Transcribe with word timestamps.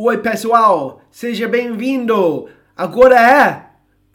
Oi, 0.00 0.18
pessoal, 0.18 1.02
seja 1.10 1.48
bem-vindo. 1.48 2.48
Agora 2.76 3.16
é 3.20 3.66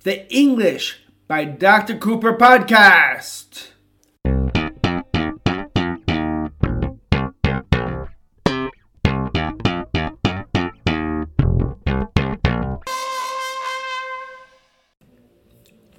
The 0.02 0.28
English 0.32 1.06
by 1.28 1.46
Dr. 1.46 2.00
Cooper 2.00 2.38
Podcast. 2.38 3.74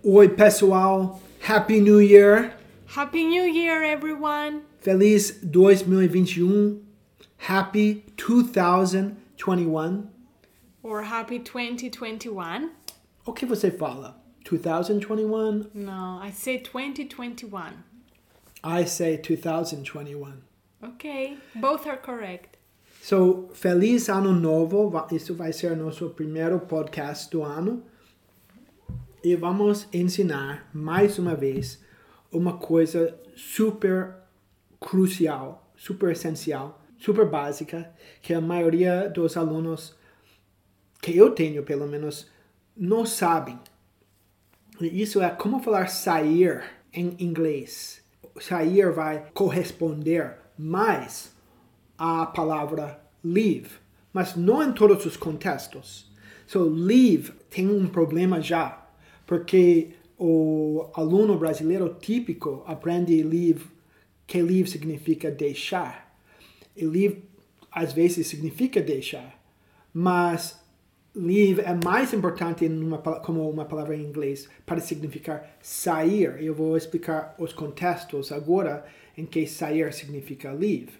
Oi, 0.02 0.28
pessoal. 0.30 1.20
Happy 1.46 1.82
New 1.82 2.00
Year. 2.00 2.54
Happy 2.86 3.22
New 3.22 3.46
Year, 3.46 3.82
everyone! 3.82 4.62
Feliz 4.80 5.42
2021. 5.42 6.80
Happy 7.36 8.02
2021. 9.36 10.08
Or 10.82 11.02
happy 11.02 11.38
2021? 11.38 12.70
O 13.26 13.32
que 13.32 13.46
você 13.46 13.70
fala? 13.70 14.20
2021? 14.44 15.70
No, 15.74 16.20
I 16.22 16.30
say 16.30 16.58
2021. 16.58 17.84
I 18.62 18.84
say 18.84 19.16
2021. 19.16 20.42
Okay, 20.82 21.38
both 21.54 21.86
are 21.86 21.96
correct. 21.96 22.58
So, 23.00 23.48
feliz 23.54 24.08
ano 24.08 24.32
novo. 24.32 24.92
Isso 25.10 25.34
vai 25.34 25.52
ser 25.52 25.76
nosso 25.76 26.10
primeiro 26.10 26.60
podcast 26.60 27.30
do 27.30 27.42
ano. 27.42 27.82
E 29.22 29.34
vamos 29.36 29.88
ensinar 29.92 30.68
mais 30.74 31.18
uma 31.18 31.34
vez 31.34 31.82
uma 32.30 32.58
coisa 32.58 33.18
super 33.34 34.14
crucial, 34.78 35.70
super 35.76 36.12
essencial, 36.12 36.83
super 36.98 37.26
básica, 37.28 37.92
que 38.22 38.32
a 38.32 38.40
maioria 38.40 39.08
dos 39.08 39.36
alunos 39.36 39.94
que 41.00 41.16
eu 41.16 41.30
tenho, 41.30 41.62
pelo 41.62 41.86
menos, 41.86 42.30
não 42.76 43.04
sabem. 43.04 43.58
Isso 44.80 45.22
é 45.22 45.30
como 45.30 45.60
falar 45.60 45.88
sair 45.88 46.62
em 46.92 47.14
inglês. 47.18 48.02
Sair 48.40 48.90
vai 48.90 49.30
corresponder 49.32 50.36
mais 50.58 51.32
à 51.98 52.26
palavra 52.26 53.00
leave, 53.22 53.70
mas 54.12 54.34
não 54.34 54.62
em 54.62 54.72
todos 54.72 55.04
os 55.06 55.16
contextos. 55.16 56.10
So, 56.46 56.64
leave 56.64 57.32
tem 57.48 57.68
um 57.68 57.86
problema 57.86 58.40
já, 58.40 58.86
porque 59.26 59.94
o 60.18 60.90
aluno 60.94 61.38
brasileiro 61.38 61.96
típico 62.00 62.62
aprende 62.66 63.22
leave, 63.22 63.66
que 64.26 64.40
leave 64.42 64.70
significa 64.70 65.30
deixar. 65.30 66.13
Leave 66.76 67.24
às 67.70 67.92
vezes 67.92 68.26
significa 68.26 68.80
deixar, 68.80 69.40
mas 69.92 70.60
leave 71.14 71.60
é 71.60 71.74
mais 71.84 72.12
importante 72.12 72.68
numa, 72.68 72.98
como 72.98 73.48
uma 73.48 73.64
palavra 73.64 73.96
em 73.96 74.02
inglês 74.02 74.48
para 74.66 74.80
significar 74.80 75.56
sair. 75.60 76.42
Eu 76.42 76.54
vou 76.54 76.76
explicar 76.76 77.34
os 77.38 77.52
contextos 77.52 78.32
agora 78.32 78.84
em 79.16 79.24
que 79.24 79.46
sair 79.46 79.92
significa 79.92 80.52
leave. 80.52 80.92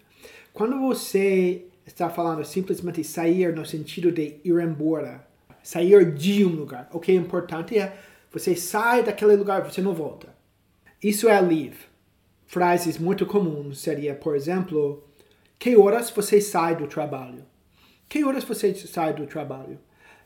Quando 0.53 0.79
você 0.81 1.67
está 1.87 2.09
falando 2.09 2.45
simplesmente 2.45 3.03
sair 3.03 3.55
no 3.55 3.67
sentido 3.67 4.11
de 4.11 4.41
ir 4.45 4.61
embora, 4.61 5.27
sair 5.63 6.13
de 6.15 6.45
um 6.45 6.51
lugar, 6.51 6.89
o 6.93 7.01
que 7.01 7.13
é 7.13 7.15
importante 7.15 7.79
é 7.79 7.97
você 8.33 8.57
sai 8.57 9.05
daquele 9.05 9.37
lugar, 9.37 9.63
você 9.63 9.81
não 9.81 9.95
volta. 9.95 10.35
Isso 11.03 11.29
é 11.29 11.41
leave. 11.41 11.77
Frases 12.47 12.99
muito 12.99 13.27
comuns 13.27 13.79
seria, 13.79 14.15
por 14.15 14.35
exemplo, 14.35 15.04
que 15.65 15.79
horas 15.79 16.11
você 16.11 16.43
sai 16.43 16.77
do 16.77 16.87
trabalho? 16.87 17.43
Que 18.07 18.23
horas 18.23 18.45
você 18.45 18.75
sai 18.75 19.15
do 19.15 19.27
trabalho? 19.27 19.79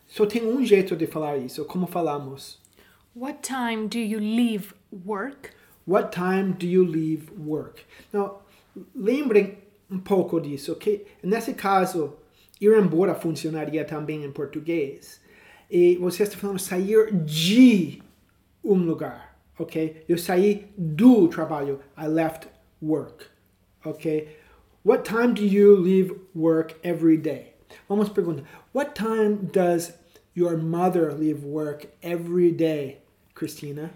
Só 0.05 0.27
tem 0.27 0.45
um 0.45 0.67
jeito 0.67 0.97
de 0.97 1.07
falar 1.07 1.37
isso, 1.37 1.65
como 1.65 1.87
falamos. 1.87 2.61
What 3.15 3.39
time 3.43 3.87
do 3.87 3.99
you 3.99 4.19
leave 4.19 4.75
work? 5.07 5.51
What 5.87 6.11
time 6.11 6.55
do 6.55 6.67
you 6.67 6.83
leave 6.83 7.31
work? 7.39 7.83
Now, 8.13 8.43
lembrem 8.93 9.59
um 9.89 10.01
pouco 10.01 10.41
disso, 10.41 10.75
que 10.75 11.07
nesse 11.23 11.55
caso, 11.55 12.17
ir 12.61 12.77
embora 12.77 13.15
funcionaria 13.15 13.85
também 13.85 14.25
em 14.25 14.33
português. 14.33 15.21
E 15.71 15.95
você 15.99 16.25
está 16.25 16.37
falando 16.37 16.59
sair 16.59 17.15
de 17.15 18.03
um 18.65 18.75
lugar, 18.75 19.39
ok? 19.57 20.03
Eu 20.09 20.19
saí 20.19 20.67
do 20.77 21.29
trabalho. 21.29 21.79
I 21.97 22.09
left 22.09 22.49
work, 22.83 23.25
ok? 23.85 24.37
What 24.89 25.05
time 25.05 25.35
do 25.35 25.45
you 25.45 25.77
leave 25.77 26.13
work 26.35 26.81
every 26.83 27.19
day? 27.19 27.53
Vamos 27.91 28.09
perguntar. 28.09 28.45
What 28.73 28.95
time 28.95 29.51
does 29.53 29.93
your 30.33 30.57
mother 30.57 31.13
leave 31.13 31.45
work 31.45 31.89
every 32.03 32.51
day, 32.53 33.01
Christina? 33.35 33.91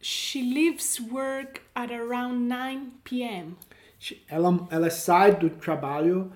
She 0.00 0.40
leaves 0.44 1.00
work 1.00 1.62
at 1.74 1.90
around 1.90 2.46
9 2.46 2.92
p.m. 3.02 3.56
Ela, 4.30 4.68
ela 4.70 4.88
sai 4.88 5.32
do 5.32 5.50
trabalho 5.50 6.30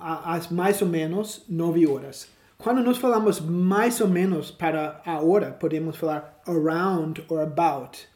às 0.00 0.50
mais 0.50 0.82
ou 0.82 0.88
menos 0.88 1.44
9 1.48 1.86
horas. 1.86 2.26
Quando 2.58 2.82
nós 2.82 2.98
falamos 2.98 3.38
mais 3.38 4.00
ou 4.00 4.08
menos 4.08 4.50
para 4.50 5.00
a 5.06 5.20
hora, 5.22 5.52
podemos 5.52 5.96
falar 5.96 6.42
around 6.48 7.24
or 7.28 7.42
about. 7.42 8.08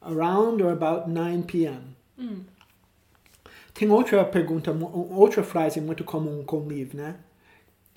Around 0.00 0.62
or 0.62 0.72
about 0.72 1.10
9 1.10 1.42
p.m. 1.42 1.94
Mm. 2.18 2.44
Tem 3.80 3.90
outra 3.90 4.22
pergunta, 4.26 4.72
outra 4.72 5.42
frase 5.42 5.80
muito 5.80 6.04
comum 6.04 6.44
com 6.44 6.66
leave, 6.66 6.94
né? 6.94 7.18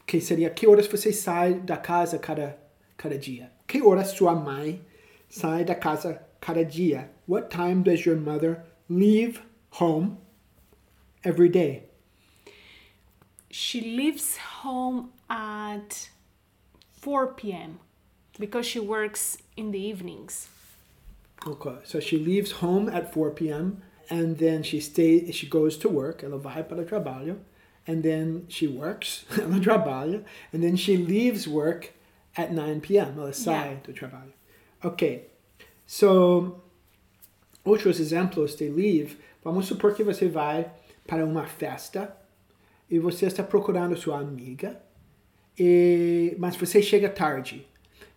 Que 0.08 0.22
seria, 0.22 0.50
que 0.50 0.66
horas 0.66 0.88
você 0.88 1.12
sai 1.12 1.56
da 1.56 1.76
casa 1.76 2.18
cada, 2.18 2.58
cada 2.96 3.18
dia? 3.18 3.52
Que 3.68 3.82
horas 3.82 4.12
sua 4.12 4.34
mãe 4.34 4.82
sai 5.28 5.66
da 5.66 5.76
casa 5.76 6.26
cada 6.40 6.64
dia? 6.64 7.12
What 7.28 7.50
time 7.50 7.84
does 7.84 8.06
your 8.06 8.16
mother 8.16 8.64
leave 8.90 9.42
home 9.72 10.20
every 11.22 11.50
day? 11.50 11.90
She 13.52 13.82
leaves 13.82 14.38
home 14.64 15.10
at 15.30 16.10
4 16.94 17.34
p.m. 17.34 17.82
because 18.40 18.66
she 18.66 18.80
works 18.80 19.38
in 19.58 19.72
the 19.72 19.80
evenings. 19.80 20.48
Okay, 21.46 21.76
so 21.84 22.00
she 22.00 22.18
leaves 22.18 22.62
home 22.62 22.88
at 22.88 23.14
4 23.14 23.32
p.m. 23.32 23.84
and 24.10 24.38
then 24.38 24.64
she 24.64 24.80
stays, 24.80 25.36
she 25.36 25.48
goes 25.48 25.78
to 25.78 25.90
work, 25.90 26.24
ela 26.24 26.38
vai 26.38 26.64
para 26.64 26.82
o 26.82 26.86
trabalho, 26.86 27.40
and 27.88 28.04
then 28.04 28.46
she 28.48 28.68
works, 28.68 29.26
ela 29.38 29.60
trabalha, 29.60 30.24
and 30.54 30.62
then 30.62 30.76
she 30.76 30.98
leaves 30.98 31.48
work 31.48 31.94
at 32.36 32.52
9 32.52 32.82
p.m. 32.82 33.18
Ela 33.18 33.34
sai 33.34 33.80
do 33.84 33.94
trabalho. 33.94 34.34
Ok, 34.84 35.30
so 35.86 36.62
outros 37.64 38.00
exemplos 38.00 38.56
de 38.56 38.70
leave, 38.70 39.18
vamos 39.44 39.66
supor 39.66 39.94
que 39.94 40.04
você 40.04 40.28
vai 40.28 40.70
para 41.08 41.26
uma 41.26 41.46
festa 41.46 42.16
e 42.90 43.00
você 43.00 43.26
está 43.26 43.44
procurando 43.44 43.96
sua 43.96 44.20
amiga, 44.20 44.82
e, 45.58 46.36
mas 46.38 46.56
você 46.56 46.82
chega 46.82 47.10
tarde 47.10 47.66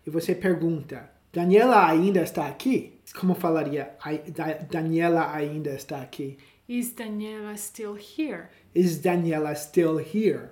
e 0.05 0.09
você 0.09 0.33
pergunta: 0.35 1.09
Daniela 1.31 1.87
ainda 1.87 2.21
está 2.21 2.47
aqui? 2.47 2.96
Como 3.15 3.33
falaria? 3.35 3.95
"Ai- 4.03 4.23
Da- 4.27 4.59
Daniela 4.69 5.31
ainda 5.33 5.71
está 5.71 6.01
aqui? 6.01 6.37
Is 6.67 6.91
Daniela 6.93 7.55
still 7.55 7.95
here? 7.95 8.47
Is 8.75 8.99
Daniela 8.99 9.55
still 9.55 9.97
here? 9.99 10.49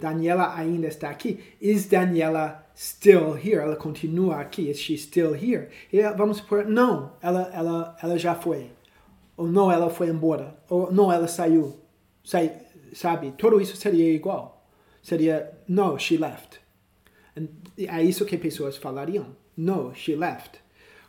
Daniela 0.00 0.54
ainda 0.56 0.88
está 0.88 1.10
aqui? 1.10 1.38
Is 1.60 1.86
Daniela 1.86 2.64
still 2.74 3.34
here? 3.36 3.60
Ela 3.60 3.76
continua 3.76 4.40
aqui? 4.40 4.68
Is 4.68 4.78
she 4.78 4.96
still 4.98 5.34
here? 5.34 5.68
E 5.92 6.02
vamos 6.16 6.38
supor, 6.38 6.64
não, 6.66 7.12
ela, 7.22 7.50
ela, 7.54 7.96
ela 8.02 8.18
já 8.18 8.34
foi. 8.34 8.72
Ou 9.36 9.46
não, 9.46 9.70
ela 9.70 9.88
foi 9.88 10.08
embora. 10.08 10.56
Ou 10.68 10.90
não, 10.92 11.12
ela 11.12 11.28
saiu. 11.28 11.78
Sai, 12.24 12.52
sabe? 12.92 13.32
Tudo 13.38 13.60
isso 13.60 13.76
seria 13.76 14.12
igual. 14.12 14.66
Seria, 15.02 15.52
no, 15.68 15.96
she 15.98 16.16
left. 16.16 16.60
And 17.36 17.46
É 17.78 18.02
isso 18.02 18.24
que 18.26 18.36
pessoas 18.36 18.76
falariam. 18.76 19.36
No, 19.56 19.94
she 19.94 20.16
left. 20.16 20.60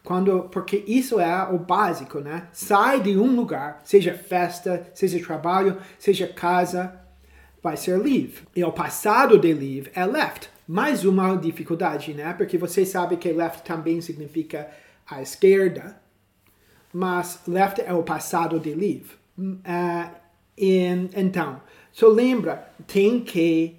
Quando, 0.03 0.49
porque 0.49 0.83
isso 0.85 1.19
é 1.19 1.43
o 1.49 1.57
básico, 1.57 2.19
né? 2.19 2.47
Sai 2.51 2.99
de 3.01 3.17
um 3.17 3.35
lugar, 3.35 3.81
seja 3.85 4.13
festa, 4.13 4.85
seja 4.93 5.23
trabalho, 5.25 5.77
seja 5.97 6.27
casa, 6.27 6.99
vai 7.61 7.77
ser 7.77 7.97
leave. 7.97 8.39
E 8.53 8.63
o 8.63 8.71
passado 8.71 9.39
de 9.39 9.53
leave 9.53 9.89
é 9.95 10.05
left. 10.05 10.49
Mais 10.67 11.05
uma 11.05 11.35
dificuldade, 11.37 12.13
né? 12.13 12.33
Porque 12.33 12.57
você 12.57 12.85
sabe 12.85 13.15
que 13.15 13.31
left 13.31 13.63
também 13.63 14.01
significa 14.01 14.69
a 15.09 15.21
esquerda, 15.21 15.95
mas 16.91 17.39
left 17.47 17.81
é 17.81 17.93
o 17.93 18.03
passado 18.03 18.59
de 18.59 18.73
leave. 18.73 19.11
Hum, 19.37 19.57
ah, 19.63 20.11
e- 20.57 21.09
então, 21.15 21.61
só 21.93 22.07
lembra, 22.07 22.69
tem 22.85 23.21
que 23.21 23.75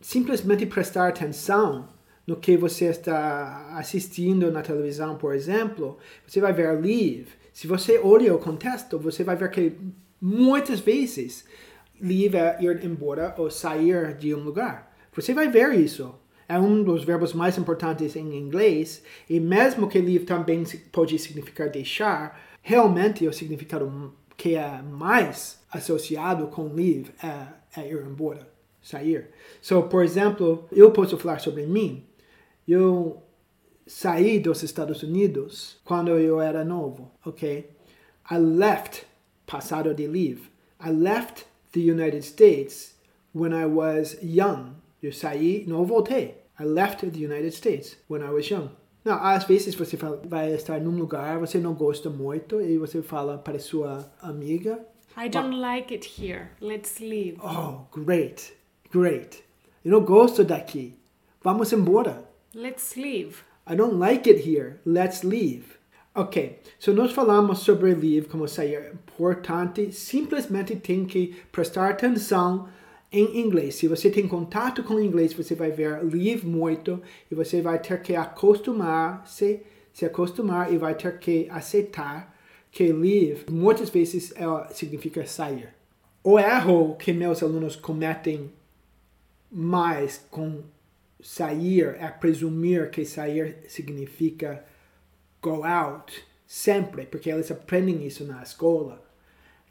simplesmente 0.00 0.66
prestar 0.66 1.08
atenção 1.08 1.88
no 2.26 2.36
que 2.36 2.56
você 2.56 2.86
está 2.86 3.76
assistindo 3.76 4.50
na 4.50 4.62
televisão, 4.62 5.16
por 5.16 5.34
exemplo, 5.34 5.98
você 6.26 6.40
vai 6.40 6.52
ver 6.52 6.80
leave. 6.80 7.28
Se 7.52 7.66
você 7.66 7.98
olha 7.98 8.34
o 8.34 8.38
contexto, 8.38 8.98
você 8.98 9.24
vai 9.24 9.36
ver 9.36 9.50
que 9.50 9.76
muitas 10.20 10.80
vezes 10.80 11.44
leave 12.00 12.36
é 12.36 12.58
ir 12.60 12.84
embora 12.84 13.34
ou 13.36 13.50
sair 13.50 14.14
de 14.14 14.34
um 14.34 14.40
lugar. 14.40 14.96
Você 15.12 15.34
vai 15.34 15.48
ver 15.48 15.74
isso. 15.74 16.14
É 16.48 16.58
um 16.58 16.82
dos 16.82 17.04
verbos 17.04 17.32
mais 17.32 17.56
importantes 17.58 18.16
em 18.16 18.36
inglês, 18.36 19.04
e 19.28 19.38
mesmo 19.38 19.88
que 19.88 20.00
leave 20.00 20.24
também 20.24 20.64
pode 20.90 21.16
significar 21.18 21.68
deixar, 21.68 22.40
realmente 22.60 23.26
o 23.26 23.32
significado 23.32 24.12
que 24.36 24.56
é 24.56 24.82
mais 24.82 25.60
associado 25.70 26.48
com 26.48 26.72
leave 26.72 27.10
é, 27.22 27.80
é 27.80 27.88
ir 27.88 28.04
embora, 28.04 28.48
sair. 28.82 29.28
So, 29.60 29.82
por 29.84 30.02
exemplo, 30.02 30.66
eu 30.72 30.90
posso 30.90 31.16
falar 31.18 31.38
sobre 31.38 31.66
mim. 31.66 32.04
Eu 32.66 33.22
saí 33.86 34.38
dos 34.38 34.62
Estados 34.62 35.02
Unidos 35.02 35.78
quando 35.84 36.10
eu 36.18 36.40
era 36.40 36.64
novo, 36.64 37.10
ok? 37.24 37.70
I 38.30 38.38
left, 38.38 39.06
passado 39.46 39.92
de 39.94 40.06
leave. 40.06 40.42
I 40.84 40.90
left 40.90 41.46
the 41.72 41.80
United 41.80 42.22
States 42.24 42.94
when 43.34 43.52
I 43.52 43.66
was 43.66 44.18
young. 44.22 44.74
Eu 45.02 45.12
saí, 45.12 45.64
não 45.66 45.84
voltei. 45.84 46.36
I 46.58 46.64
left 46.64 47.08
the 47.10 47.18
United 47.18 47.52
States 47.52 47.96
when 48.08 48.22
I 48.22 48.30
was 48.30 48.48
young. 48.48 48.70
Não, 49.04 49.14
às 49.14 49.44
vezes 49.44 49.74
você 49.74 49.96
fala, 49.96 50.20
vai 50.24 50.52
estar 50.52 50.78
num 50.78 50.96
lugar, 50.96 51.38
você 51.38 51.58
não 51.58 51.72
gosta 51.72 52.10
muito 52.10 52.60
e 52.60 52.76
você 52.76 53.00
fala 53.00 53.38
para 53.38 53.58
sua 53.58 54.12
amiga. 54.20 54.78
I 55.16 55.28
don't 55.28 55.56
like 55.56 55.92
it 55.92 56.06
here. 56.06 56.50
Let's 56.60 57.00
leave. 57.00 57.38
Oh, 57.42 57.86
great, 57.98 58.52
great. 58.92 59.42
Eu 59.84 59.92
não 59.92 60.04
gosto 60.04 60.44
daqui. 60.44 60.94
Vamos 61.42 61.72
embora. 61.72 62.29
Let's 62.54 62.96
leave. 62.96 63.44
I 63.64 63.76
don't 63.76 63.98
like 63.98 64.28
it 64.28 64.40
here. 64.40 64.80
Let's 64.84 65.22
leave. 65.22 65.78
Ok, 66.16 66.58
so 66.80 66.92
nós 66.92 67.12
falamos 67.12 67.60
sobre 67.60 67.94
leave 67.94 68.26
como 68.26 68.48
sair 68.48 68.92
importante. 68.92 69.92
Simplesmente 69.92 70.74
tem 70.74 71.04
que 71.06 71.36
prestar 71.52 71.90
atenção 71.90 72.68
em 73.12 73.38
inglês. 73.38 73.76
Se 73.76 73.86
você 73.86 74.10
tem 74.10 74.26
contato 74.26 74.82
com 74.82 74.98
inglês, 74.98 75.32
você 75.32 75.54
vai 75.54 75.70
ver 75.70 76.02
leave 76.02 76.44
muito 76.44 77.00
e 77.30 77.34
você 77.36 77.62
vai 77.62 77.78
ter 77.78 78.02
que 78.02 78.16
acostumar, 78.16 79.24
se, 79.28 79.62
se 79.92 80.04
acostumar 80.04 80.72
e 80.72 80.76
vai 80.76 80.96
ter 80.96 81.18
que 81.20 81.46
aceitar 81.50 82.36
que 82.72 82.92
leave 82.92 83.46
muitas 83.48 83.90
vezes 83.90 84.32
é, 84.32 84.74
significa 84.74 85.24
sair. 85.26 85.68
O 86.24 86.38
erro 86.38 86.96
que 86.96 87.12
meus 87.12 87.42
alunos 87.42 87.76
cometem 87.76 88.50
mais 89.50 90.26
com 90.28 90.62
sair 91.22 91.96
é 91.98 92.08
presumir 92.08 92.90
que 92.90 93.04
sair 93.04 93.58
significa 93.68 94.64
go 95.42 95.64
out 95.64 96.12
sempre, 96.46 97.06
porque 97.06 97.30
eles 97.30 97.50
aprendem 97.50 98.06
isso 98.06 98.24
na 98.24 98.42
escola. 98.42 99.02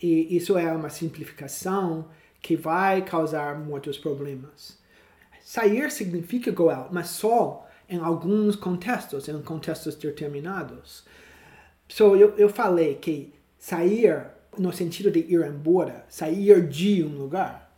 E 0.01 0.35
isso 0.35 0.57
é 0.57 0.71
uma 0.71 0.89
simplificação 0.89 2.09
que 2.41 2.55
vai 2.55 3.03
causar 3.03 3.59
muitos 3.59 3.97
problemas. 3.97 4.77
Sair 5.43 5.91
significa 5.91 6.51
go 6.51 6.69
out, 6.69 6.93
mas 6.93 7.09
só 7.09 7.67
em 7.89 7.97
alguns 7.97 8.55
contextos, 8.55 9.27
em 9.27 9.41
contextos 9.41 9.95
determinados. 9.95 11.03
So, 11.87 12.15
eu, 12.15 12.35
eu 12.37 12.49
falei 12.49 12.95
que 12.95 13.33
sair 13.57 14.27
no 14.57 14.71
sentido 14.71 15.09
de 15.09 15.19
ir 15.19 15.45
embora, 15.45 16.05
sair 16.07 16.67
de 16.67 17.03
um 17.03 17.17
lugar, 17.17 17.75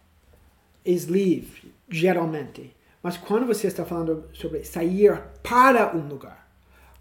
is 0.85 1.07
leave, 1.07 1.71
geralmente. 1.89 2.75
Mas 3.01 3.17
quando 3.17 3.47
você 3.47 3.67
está 3.67 3.83
falando 3.83 4.25
sobre 4.33 4.63
sair 4.63 5.21
para 5.41 5.95
um 5.95 6.07
lugar, 6.07 6.47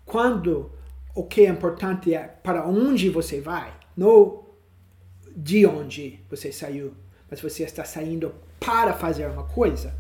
quando 0.05 0.71
o 1.15 1.25
que 1.25 1.45
é 1.45 1.49
importante 1.49 2.15
é 2.15 2.23
para 2.23 2.67
onde 2.67 3.11
você 3.11 3.41
vai, 3.41 3.73
não 3.97 4.45
de 5.37 5.67
onde 5.67 6.21
você 6.29 6.51
saiu, 6.51 6.95
mas 7.31 7.41
você 7.41 7.63
está 7.65 7.85
saindo 7.85 8.35
para 8.59 8.93
fazer 8.95 9.27
uma 9.27 9.45
coisa, 9.45 9.95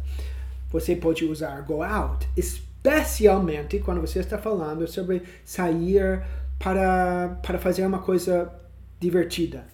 você 0.71 0.97
pode 0.97 1.25
usar 1.25 1.61
go 1.63 1.83
out, 1.83 2.29
especialmente 2.37 3.79
quando 3.81 4.01
você 4.01 4.21
está 4.21 4.39
falando 4.39 4.87
sobre 4.89 5.23
sair 5.45 6.23
para, 6.59 7.41
para 7.43 7.59
fazer 7.59 7.85
uma 7.85 8.01
coisa 8.01 8.53
divertida. 8.99 9.67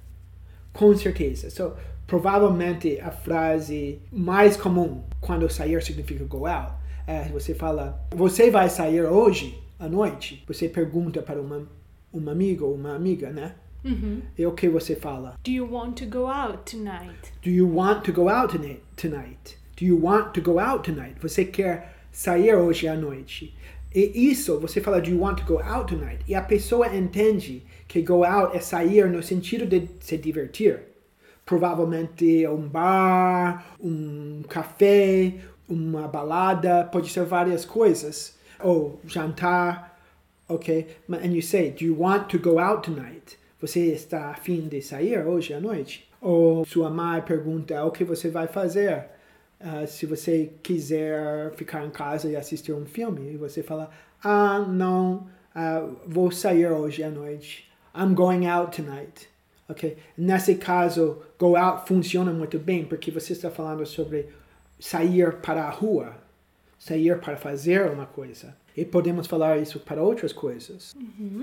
Com 0.72 0.94
certeza. 0.96 1.50
So, 1.50 1.75
provavelmente 2.06 3.00
a 3.00 3.11
frase 3.11 4.00
mais 4.12 4.56
comum 4.56 5.03
quando 5.20 5.49
sair 5.50 5.82
significa 5.82 6.25
go 6.25 6.47
out 6.47 6.73
é 7.06 7.29
você 7.29 7.55
fala, 7.55 8.05
você 8.11 8.50
vai 8.50 8.69
sair 8.69 9.03
hoje 9.03 9.56
à 9.79 9.88
noite? 9.88 10.43
Você 10.49 10.69
pergunta 10.69 11.23
para 11.23 11.41
uma, 11.41 11.67
um 12.12 12.29
amigo 12.29 12.67
ou 12.67 12.75
uma 12.75 12.94
amiga, 12.94 13.31
né? 13.31 13.55
Uhum. 13.85 14.20
E 14.37 14.44
o 14.44 14.53
que 14.53 14.69
você 14.69 14.97
fala? 14.97 15.37
Do 15.44 15.50
you 15.50 15.73
want 15.73 15.97
to 16.00 16.06
go 16.06 16.26
out 16.26 16.69
tonight? 16.69 17.32
Do 17.43 17.50
you 17.50 17.73
want 17.73 18.03
to 18.05 18.12
go 18.12 18.29
out 18.29 18.58
tonight? 18.97 19.56
Do 19.76 19.85
you 19.85 20.03
want 20.03 20.35
to 20.35 20.41
go 20.41 20.58
out 20.58 20.91
tonight? 20.91 21.14
Você 21.23 21.44
quer 21.44 21.94
sair 22.11 22.56
hoje 22.56 22.88
à 22.88 22.97
noite? 22.97 23.55
E 23.94 24.29
isso, 24.29 24.58
você 24.58 24.81
fala 24.81 25.00
do 25.00 25.08
you 25.08 25.20
want 25.20 25.38
to 25.38 25.44
go 25.44 25.61
out 25.62 25.94
tonight? 25.94 26.19
E 26.26 26.35
a 26.35 26.43
pessoa 26.43 26.94
entende 26.94 27.62
que 27.87 28.03
go 28.03 28.25
out 28.25 28.56
é 28.56 28.61
sair 28.61 29.08
no 29.08 29.23
sentido 29.23 29.64
de 29.64 29.88
se 30.00 30.19
divertir. 30.19 30.81
Provavelmente 31.46 32.46
um 32.48 32.69
bar, 32.69 33.64
um 33.81 34.43
café, 34.48 35.34
uma 35.69 36.06
balada, 36.08 36.84
pode 36.84 37.08
ser 37.08 37.25
várias 37.25 37.64
coisas. 37.64 38.37
Ou 38.60 39.00
jantar, 39.06 39.98
ok? 40.48 40.87
And 41.08 41.32
you 41.32 41.43
say, 41.43 41.70
do 41.70 41.84
you 41.84 41.96
want 41.98 42.28
to 42.31 42.38
go 42.38 42.58
out 42.58 42.82
tonight? 42.82 43.38
Você 43.60 43.93
está 43.93 44.31
afim 44.31 44.69
de 44.69 44.82
sair 44.82 45.26
hoje 45.26 45.54
à 45.54 45.60
noite? 45.60 46.08
Ou 46.20 46.64
sua 46.66 46.90
mãe 46.90 47.22
pergunta 47.22 47.84
o 47.84 47.90
que 47.90 48.04
você 48.04 48.28
vai 48.28 48.48
fazer 48.48 49.06
uh, 49.60 49.87
se 49.87 50.04
você 50.04 50.52
quiser 50.62 51.52
ficar 51.54 51.84
em 51.84 51.90
casa 51.90 52.28
e 52.28 52.37
assistir 52.37 52.72
um 52.72 52.84
filme. 52.84 53.34
E 53.34 53.37
você 53.37 53.62
fala, 53.62 53.90
ah, 54.22 54.58
não, 54.58 55.26
uh, 55.54 55.96
vou 56.06 56.31
sair 56.31 56.66
hoje 56.69 57.02
à 57.02 57.10
noite. 57.10 57.70
I'm 57.94 58.14
going 58.14 58.46
out 58.46 58.76
tonight. 58.76 59.28
Ok? 59.69 59.97
Nesse 60.17 60.55
caso, 60.57 61.23
go 61.39 61.57
out 61.57 61.87
funciona 61.89 62.33
muito 62.33 62.59
bem 62.59 62.85
porque 62.85 63.11
você 63.11 63.33
está 63.33 63.51
falando 63.51 63.85
sobre 63.85 64.29
sair 64.79 65.37
para 65.37 65.65
a 65.65 65.71
rua, 65.71 66.17
sair 66.79 67.19
para 67.21 67.37
fazer 67.37 67.91
uma 67.91 68.07
coisa. 68.07 68.57
E 68.77 68.85
podemos 68.85 69.27
falar 69.27 69.59
isso 69.59 69.81
para 69.81 70.03
outras 70.03 70.33
coisas. 70.33 70.95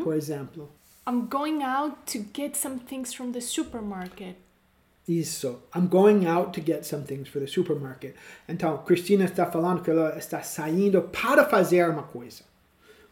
Por 0.04 0.16
exemplo, 0.16 0.70
I'm 1.08 1.28
going 1.28 1.64
out 1.64 1.98
to 2.14 2.26
get 2.34 2.56
some 2.56 2.80
things 2.80 3.14
from 3.14 3.32
the 3.32 3.42
supermarket. 3.42 4.38
Isso. 5.06 5.60
I'm 5.76 5.88
going 5.88 6.26
out 6.26 6.54
to 6.54 6.62
get 6.66 6.86
some 6.86 7.04
things 7.04 7.28
for 7.28 7.42
the 7.42 7.48
supermarket. 7.48 8.16
Então, 8.48 8.78
Cristina 8.86 9.26
está 9.26 9.46
falando 9.46 9.82
que 9.82 9.92
ela 9.92 10.18
está 10.18 10.42
saindo 10.42 11.02
para 11.02 11.44
fazer 11.44 11.90
uma 11.90 12.04
coisa. 12.04 12.44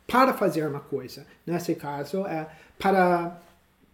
Para 0.08 0.34
fazer 0.34 0.66
uma 0.66 0.80
coisa. 0.80 1.26
Nesse 1.46 1.76
caso, 1.76 2.26
é 2.26 2.48
para 2.80 3.38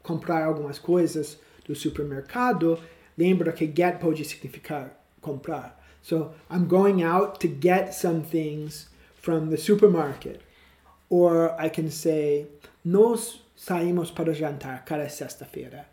comprar 0.08 0.44
algumas 0.46 0.80
coisas 0.80 1.38
do 1.66 1.76
supermercado. 1.76 2.80
Lembra 3.18 3.52
que 3.52 3.68
get 3.68 4.00
pode 4.00 4.24
significar 4.24 4.92
comprar. 5.22 5.78
So, 6.02 6.32
I'm 6.50 6.68
going 6.68 7.04
out 7.04 7.40
to 7.42 7.48
get 7.48 7.94
some 7.94 8.22
things 8.22 8.88
from 9.16 9.50
the 9.50 9.58
supermarket. 9.58 10.42
Or 11.10 11.54
I 11.60 11.70
can 11.70 11.92
say, 11.92 12.48
nós 12.86 13.42
saímos 13.58 14.10
para 14.10 14.34
jantar 14.34 14.86
cada 14.86 15.10
sexta-feira. 15.10 15.86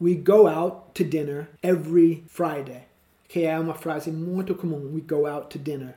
We 0.00 0.14
go 0.14 0.46
out 0.46 0.94
to 0.94 1.04
dinner 1.04 1.48
every 1.62 2.24
Friday. 2.28 2.86
Que 3.28 3.44
é 3.44 3.58
uma 3.58 3.74
frase 3.74 4.10
muito 4.10 4.54
comum. 4.54 4.94
We 4.94 5.02
go 5.02 5.26
out 5.26 5.50
to 5.50 5.58
dinner. 5.58 5.96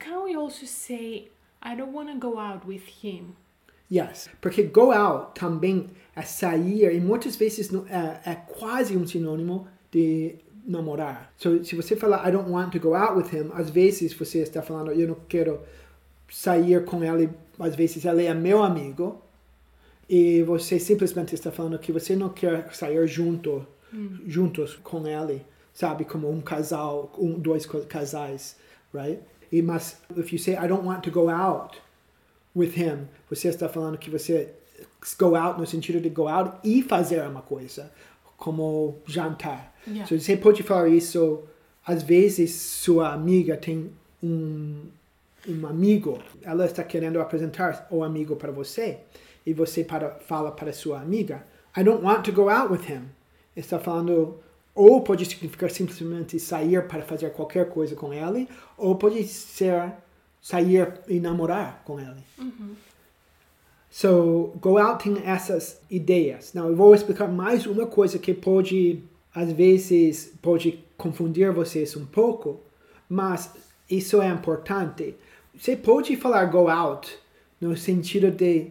Can 0.00 0.24
we 0.24 0.34
also 0.34 0.66
say, 0.66 1.28
I 1.62 1.76
don't 1.76 1.92
want 1.92 2.08
to 2.08 2.18
go 2.18 2.38
out 2.38 2.66
with 2.66 2.82
him? 3.02 3.36
Yes, 3.94 4.28
porque 4.40 4.64
go 4.64 4.90
out 4.90 5.38
também 5.38 5.86
é 6.16 6.22
sair 6.22 6.92
e 6.92 7.00
muitas 7.00 7.36
vezes 7.36 7.70
é, 7.88 8.32
é 8.32 8.34
quase 8.34 8.96
um 8.96 9.06
sinônimo 9.06 9.68
de 9.92 10.36
namorar. 10.66 11.32
So, 11.36 11.62
se 11.62 11.76
você 11.76 11.94
falar 11.94 12.28
I 12.28 12.32
don't 12.32 12.50
want 12.50 12.72
to 12.72 12.80
go 12.80 12.94
out 12.94 13.16
with 13.16 13.32
him, 13.32 13.50
às 13.54 13.70
vezes 13.70 14.12
você 14.12 14.40
está 14.40 14.62
falando 14.62 14.90
eu 14.90 15.06
não 15.06 15.16
quero 15.28 15.60
sair 16.28 16.84
com 16.84 17.04
ele, 17.04 17.30
às 17.58 17.76
vezes 17.76 18.04
ele 18.04 18.24
é 18.24 18.34
meu 18.34 18.64
amigo 18.64 19.22
e 20.08 20.42
você 20.42 20.80
simplesmente 20.80 21.34
está 21.34 21.52
falando 21.52 21.78
que 21.78 21.92
você 21.92 22.16
não 22.16 22.30
quer 22.30 22.74
sair 22.74 23.06
junto, 23.06 23.64
juntos 24.26 24.74
com 24.82 25.06
ele, 25.06 25.46
sabe, 25.72 26.04
como 26.04 26.28
um 26.28 26.40
casal, 26.40 27.12
um, 27.16 27.38
dois 27.38 27.64
casais, 27.88 28.56
right? 28.92 29.20
E 29.52 29.62
mas 29.62 29.98
if 30.16 30.32
you 30.32 30.38
say 30.38 30.54
I 30.54 30.66
don't 30.66 30.84
want 30.84 31.04
to 31.04 31.12
go 31.12 31.28
out 31.28 31.83
with 32.54 32.72
him, 32.76 33.08
você 33.28 33.48
está 33.48 33.68
falando 33.68 33.98
que 33.98 34.10
você 34.10 34.52
go 35.18 35.34
out 35.34 35.58
no 35.58 35.66
sentido 35.66 36.00
de 36.00 36.08
go 36.08 36.28
out 36.28 36.56
e 36.64 36.82
fazer 36.82 37.22
uma 37.22 37.42
coisa, 37.42 37.90
como 38.36 38.98
jantar. 39.06 39.74
Yeah. 39.86 40.06
So, 40.06 40.18
você 40.18 40.36
pode 40.36 40.62
falar 40.62 40.88
isso, 40.88 41.44
às 41.86 42.02
vezes 42.02 42.52
sua 42.52 43.12
amiga 43.12 43.56
tem 43.56 43.90
um, 44.22 44.82
um 45.48 45.66
amigo, 45.66 46.18
ela 46.42 46.64
está 46.64 46.82
querendo 46.82 47.20
apresentar 47.20 47.86
o 47.90 48.02
amigo 48.02 48.36
para 48.36 48.50
você, 48.50 48.98
e 49.46 49.52
você 49.52 49.84
para, 49.84 50.10
fala 50.10 50.50
para 50.50 50.72
sua 50.72 51.00
amiga, 51.00 51.44
I 51.76 51.82
don't 51.84 52.04
want 52.04 52.24
to 52.24 52.32
go 52.32 52.48
out 52.48 52.72
with 52.72 52.88
him. 52.88 53.02
Está 53.54 53.78
falando 53.78 54.40
Ou 54.74 55.00
pode 55.02 55.24
significar 55.24 55.70
simplesmente 55.70 56.40
sair 56.40 56.82
para 56.88 57.02
fazer 57.02 57.30
qualquer 57.30 57.68
coisa 57.68 57.94
com 57.94 58.12
ele, 58.12 58.48
ou 58.76 58.96
pode 58.96 59.22
ser 59.28 59.92
sair 60.44 60.92
e 61.08 61.18
namorar 61.18 61.82
com 61.86 61.98
ele. 61.98 62.22
So, 63.90 64.52
go 64.60 64.76
out 64.76 65.02
tem 65.02 65.24
essas 65.24 65.80
ideias. 65.90 66.52
Não, 66.52 66.68
eu 66.68 66.76
vou 66.76 66.94
explicar 66.94 67.28
mais 67.28 67.64
uma 67.64 67.86
coisa 67.86 68.18
que 68.18 68.34
pode, 68.34 69.02
às 69.34 69.50
vezes, 69.52 70.34
pode 70.42 70.84
confundir 70.98 71.50
vocês 71.50 71.96
um 71.96 72.04
pouco, 72.04 72.60
mas 73.08 73.54
isso 73.88 74.20
é 74.20 74.28
importante. 74.28 75.14
Você 75.58 75.76
pode 75.76 76.14
falar 76.14 76.44
go 76.44 76.68
out 76.68 77.18
no 77.58 77.74
sentido 77.74 78.30
de 78.30 78.70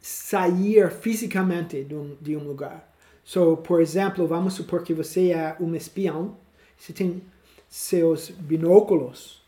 sair 0.00 0.90
fisicamente 0.90 1.84
de 1.84 1.94
um, 1.94 2.16
de 2.22 2.34
um 2.38 2.42
lugar. 2.42 2.90
So, 3.22 3.58
por 3.58 3.82
exemplo, 3.82 4.26
vamos 4.26 4.54
supor 4.54 4.82
que 4.82 4.94
você 4.94 5.32
é 5.32 5.56
um 5.60 5.74
espião, 5.74 6.38
você 6.78 6.94
tem 6.94 7.22
seus 7.68 8.30
binóculos 8.30 9.41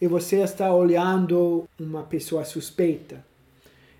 e 0.00 0.06
você 0.06 0.42
está 0.42 0.72
olhando 0.72 1.68
uma 1.78 2.02
pessoa 2.02 2.44
suspeita 2.44 3.24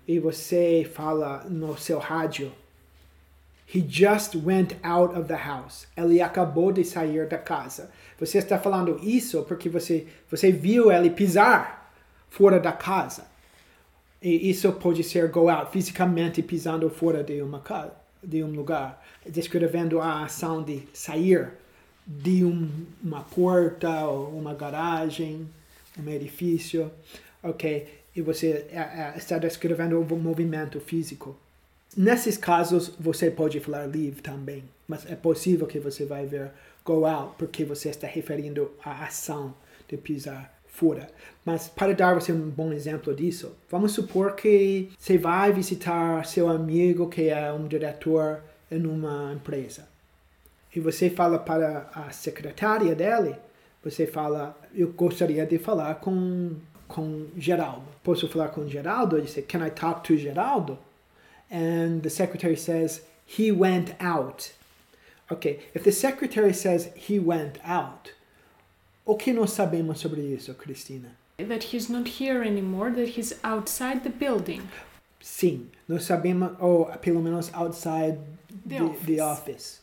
e 0.07 0.19
você 0.19 0.89
fala 0.93 1.45
no 1.49 1.77
seu 1.77 1.99
rádio 1.99 2.51
He 3.73 3.79
just 3.87 4.35
went 4.35 4.75
out 4.83 5.17
of 5.17 5.29
the 5.29 5.37
house. 5.37 5.87
Ele 5.95 6.21
acabou 6.21 6.73
de 6.73 6.83
sair 6.83 7.25
da 7.27 7.37
casa. 7.37 7.89
Você 8.19 8.37
está 8.37 8.59
falando 8.59 8.99
isso 9.01 9.43
porque 9.43 9.69
você, 9.69 10.07
você 10.29 10.51
viu 10.51 10.91
ele 10.91 11.09
pisar 11.09 11.89
fora 12.29 12.59
da 12.59 12.73
casa. 12.73 13.25
E 14.21 14.49
isso 14.49 14.69
pode 14.73 15.05
ser 15.05 15.29
go 15.29 15.49
out, 15.49 15.71
fisicamente 15.71 16.43
pisando 16.43 16.89
fora 16.89 17.23
de 17.23 17.41
uma 17.41 17.61
casa, 17.61 17.93
de 18.21 18.43
um 18.43 18.51
lugar, 18.51 19.01
descrevendo 19.25 20.01
a 20.01 20.25
ação 20.25 20.61
de 20.61 20.83
sair 20.93 21.49
de 22.05 22.43
um, 22.43 22.69
uma 23.01 23.21
porta 23.21 24.05
ou 24.05 24.37
uma 24.37 24.53
garagem, 24.53 25.47
um 26.01 26.09
edifício, 26.09 26.91
ok? 27.43 27.87
E 28.15 28.21
você 28.21 28.65
é, 28.71 28.77
é, 28.77 29.13
está 29.17 29.37
descrevendo 29.37 29.99
o 29.99 30.17
movimento 30.17 30.79
físico. 30.79 31.35
Nesses 31.95 32.37
casos, 32.37 32.93
você 32.99 33.29
pode 33.29 33.59
falar 33.59 33.85
leave 33.85 34.21
também, 34.21 34.63
mas 34.87 35.09
é 35.09 35.15
possível 35.15 35.67
que 35.67 35.79
você 35.79 36.05
vai 36.05 36.25
ver 36.25 36.51
go 36.85 37.05
out, 37.05 37.35
porque 37.37 37.63
você 37.63 37.89
está 37.89 38.07
referindo 38.07 38.71
à 38.83 39.05
ação 39.05 39.53
de 39.87 39.97
pisar 39.97 40.53
fora. 40.67 41.09
Mas 41.45 41.67
para 41.67 41.93
dar 41.93 42.15
você 42.15 42.31
um 42.31 42.49
bom 42.49 42.71
exemplo 42.71 43.13
disso, 43.13 43.55
vamos 43.69 43.91
supor 43.91 44.35
que 44.35 44.89
você 44.97 45.17
vai 45.17 45.51
visitar 45.51 46.25
seu 46.25 46.47
amigo 46.47 47.09
que 47.09 47.29
é 47.29 47.51
um 47.51 47.67
diretor 47.67 48.41
em 48.71 48.85
uma 48.85 49.33
empresa. 49.33 49.87
E 50.73 50.79
você 50.79 51.09
fala 51.09 51.37
para 51.37 51.89
a 51.93 52.09
secretária 52.11 52.95
dele, 52.95 53.35
você 53.83 54.05
fala, 54.05 54.57
eu 54.73 54.89
gostaria 54.93 55.45
de 55.45 55.57
falar 55.57 55.95
com, 55.95 56.55
com 56.87 57.27
Geraldo. 57.37 57.85
Posso 58.03 58.27
falar 58.27 58.49
com 58.49 58.67
Geraldo? 58.67 59.17
Ele 59.17 59.25
diz, 59.25 59.43
can 59.47 59.65
I 59.65 59.69
talk 59.71 60.03
to 60.07 60.15
Geraldo? 60.17 60.77
And 61.51 61.99
the 62.01 62.09
secretary 62.09 62.55
says, 62.55 63.01
he 63.25 63.51
went 63.51 63.91
out. 63.99 64.51
Okay, 65.31 65.59
if 65.73 65.83
the 65.83 65.91
secretary 65.91 66.53
says 66.53 66.89
he 66.95 67.17
went 67.19 67.57
out, 67.63 68.11
o 69.05 69.15
que 69.15 69.33
nós 69.33 69.51
sabemos 69.51 69.99
sobre 69.99 70.21
isso, 70.21 70.53
Cristina? 70.55 71.15
That 71.37 71.73
he's 71.73 71.89
not 71.89 72.07
here 72.21 72.43
anymore, 72.43 72.91
that 72.91 73.17
he's 73.17 73.33
outside 73.43 74.03
the 74.03 74.09
building. 74.09 74.61
Sim, 75.21 75.69
nós 75.87 76.03
sabemos, 76.03 76.51
ou 76.59 76.85
pelo 76.99 77.21
menos 77.21 77.49
outside 77.53 78.19
The 78.65 78.77
the, 78.77 78.81
office. 78.83 79.05
the 79.05 79.21
office. 79.21 79.80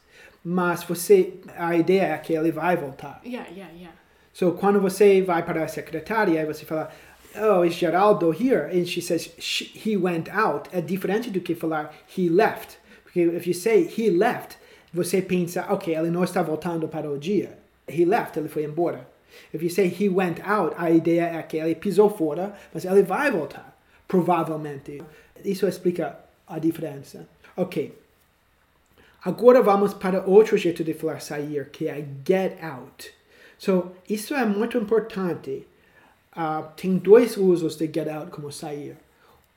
Mas 0.51 0.83
você, 0.85 1.35
a 1.59 1.77
ideia 1.77 2.15
é 2.15 2.19
que 2.19 2.33
ele 2.33 2.51
vai 2.51 2.75
voltar. 2.75 3.21
Yeah, 3.23 3.47
yeah, 3.51 3.71
yeah. 3.75 3.95
So, 4.33 4.53
quando 4.53 4.81
você 4.81 5.21
vai 5.21 5.43
para 5.45 5.63
a 5.65 5.69
secretária 5.69 6.41
e 6.41 6.47
você 6.47 6.65
fala, 6.65 6.89
oh, 7.37 7.65
is 7.67 7.75
Geraldo 7.75 8.33
here? 8.33 8.71
And 8.73 8.87
she 8.87 9.03
says, 9.03 9.31
"Sh- 9.39 9.71
he 9.87 9.95
went 9.97 10.29
out. 10.33 10.71
É 10.73 10.81
diferente 10.81 11.29
do 11.31 11.41
que 11.43 11.55
falar, 11.55 11.93
he 12.17 12.31
left. 12.31 12.79
Porque 13.05 13.21
if 13.21 13.47
you 13.47 13.53
say, 13.53 13.83
he 13.95 14.09
left, 14.11 14.57
você 14.95 15.21
pensa, 15.21 15.67
ok, 15.69 15.95
ele 15.95 16.11
não 16.11 16.25
está 16.25 16.43
voltando 16.43 16.89
para 16.89 17.11
o 17.11 17.19
dia. 17.19 17.59
He 17.87 18.07
left, 18.07 18.39
ele 18.39 18.49
foi 18.49 18.65
embora. 18.65 19.07
If 19.53 19.63
you 19.63 19.69
say, 19.69 19.87
he 19.89 20.09
went 20.09 20.41
out, 20.49 20.75
a 20.79 20.91
ideia 20.91 21.37
é 21.39 21.43
que 21.43 21.59
ele 21.59 21.75
pisou 21.75 22.09
fora, 22.09 22.55
mas 22.73 22.87
ele 22.87 23.03
vai 23.03 23.31
voltar. 23.31 23.77
Provavelmente. 24.07 25.03
Isso 25.45 25.67
explica 25.69 26.19
a 26.47 26.59
diferença. 26.59 27.29
Ok. 27.55 27.93
Agora 29.29 29.61
vamos 29.61 29.93
para 29.93 30.25
outro 30.25 30.57
jeito 30.57 30.83
de 30.83 30.95
falar 30.95 31.21
sair, 31.21 31.69
que 31.69 31.87
é 31.87 32.03
get 32.27 32.65
out. 32.65 33.13
So, 33.59 33.93
isso 34.09 34.33
é 34.33 34.47
muito 34.47 34.79
importante. 34.79 35.67
Ah, 36.33 36.73
tem 36.75 36.97
dois 36.97 37.37
usos 37.37 37.77
de 37.77 37.85
get 37.93 38.09
out 38.09 38.31
como 38.31 38.51
sair. 38.51 38.97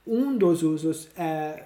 Um 0.05 0.37
dos 0.37 0.61
usos 0.61 1.07
é 1.17 1.63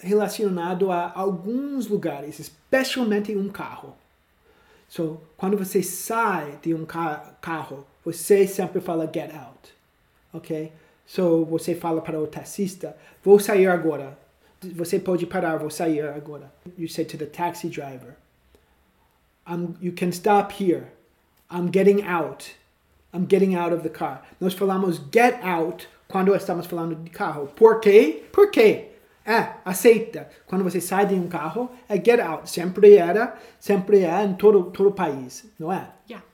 relacionado 0.00 0.90
a 0.90 1.12
alguns 1.14 1.86
lugares, 1.86 2.40
especialmente 2.40 3.36
um 3.36 3.48
carro. 3.48 3.94
So, 4.88 5.20
quando 5.36 5.56
você 5.56 5.80
sai 5.80 6.58
de 6.60 6.74
um 6.74 6.84
ca 6.84 7.36
carro, 7.40 7.86
você 8.04 8.48
sempre 8.48 8.80
fala 8.80 9.06
get 9.06 9.32
out. 9.32 9.72
Ok? 10.32 10.72
So, 11.06 11.44
você 11.44 11.76
fala 11.76 12.00
para 12.00 12.18
o 12.18 12.26
taxista, 12.26 12.96
vou 13.22 13.38
sair 13.38 13.68
agora. 13.68 14.23
Você 14.72 14.98
pode 14.98 15.26
parar, 15.26 15.56
vou 15.56 15.70
sair 15.70 16.02
agora. 16.02 16.52
You 16.78 16.88
say 16.88 17.04
to 17.04 17.16
the 17.16 17.26
taxi 17.26 17.68
driver, 17.68 18.16
I'm, 19.46 19.74
you 19.80 19.92
can 19.92 20.10
stop 20.10 20.52
here. 20.52 20.92
I'm 21.50 21.70
getting 21.70 22.02
out. 22.02 22.50
I'm 23.12 23.26
getting 23.28 23.54
out 23.54 23.72
of 23.72 23.82
the 23.82 23.90
car. 23.90 24.22
Nós 24.40 24.54
falamos 24.54 25.00
get 25.12 25.38
out 25.44 25.88
quando 26.08 26.34
estamos 26.34 26.66
falando 26.66 26.94
de 26.96 27.10
carro. 27.10 27.46
Por 27.54 27.80
quê? 27.80 28.24
Por 28.32 28.50
quê? 28.50 28.90
É, 29.24 29.54
aceita. 29.64 30.28
Quando 30.46 30.64
você 30.64 30.80
sai 30.80 31.06
de 31.06 31.14
um 31.14 31.28
carro, 31.28 31.70
é 31.88 31.96
get 31.96 32.20
out. 32.20 32.48
Sempre 32.48 32.96
era, 32.96 33.38
sempre 33.58 34.04
é 34.04 34.24
em 34.24 34.34
todo, 34.34 34.64
todo 34.70 34.90
o 34.90 34.92
país, 34.92 35.46
não 35.58 35.72
é? 35.72 35.88
Yeah. 36.08 36.26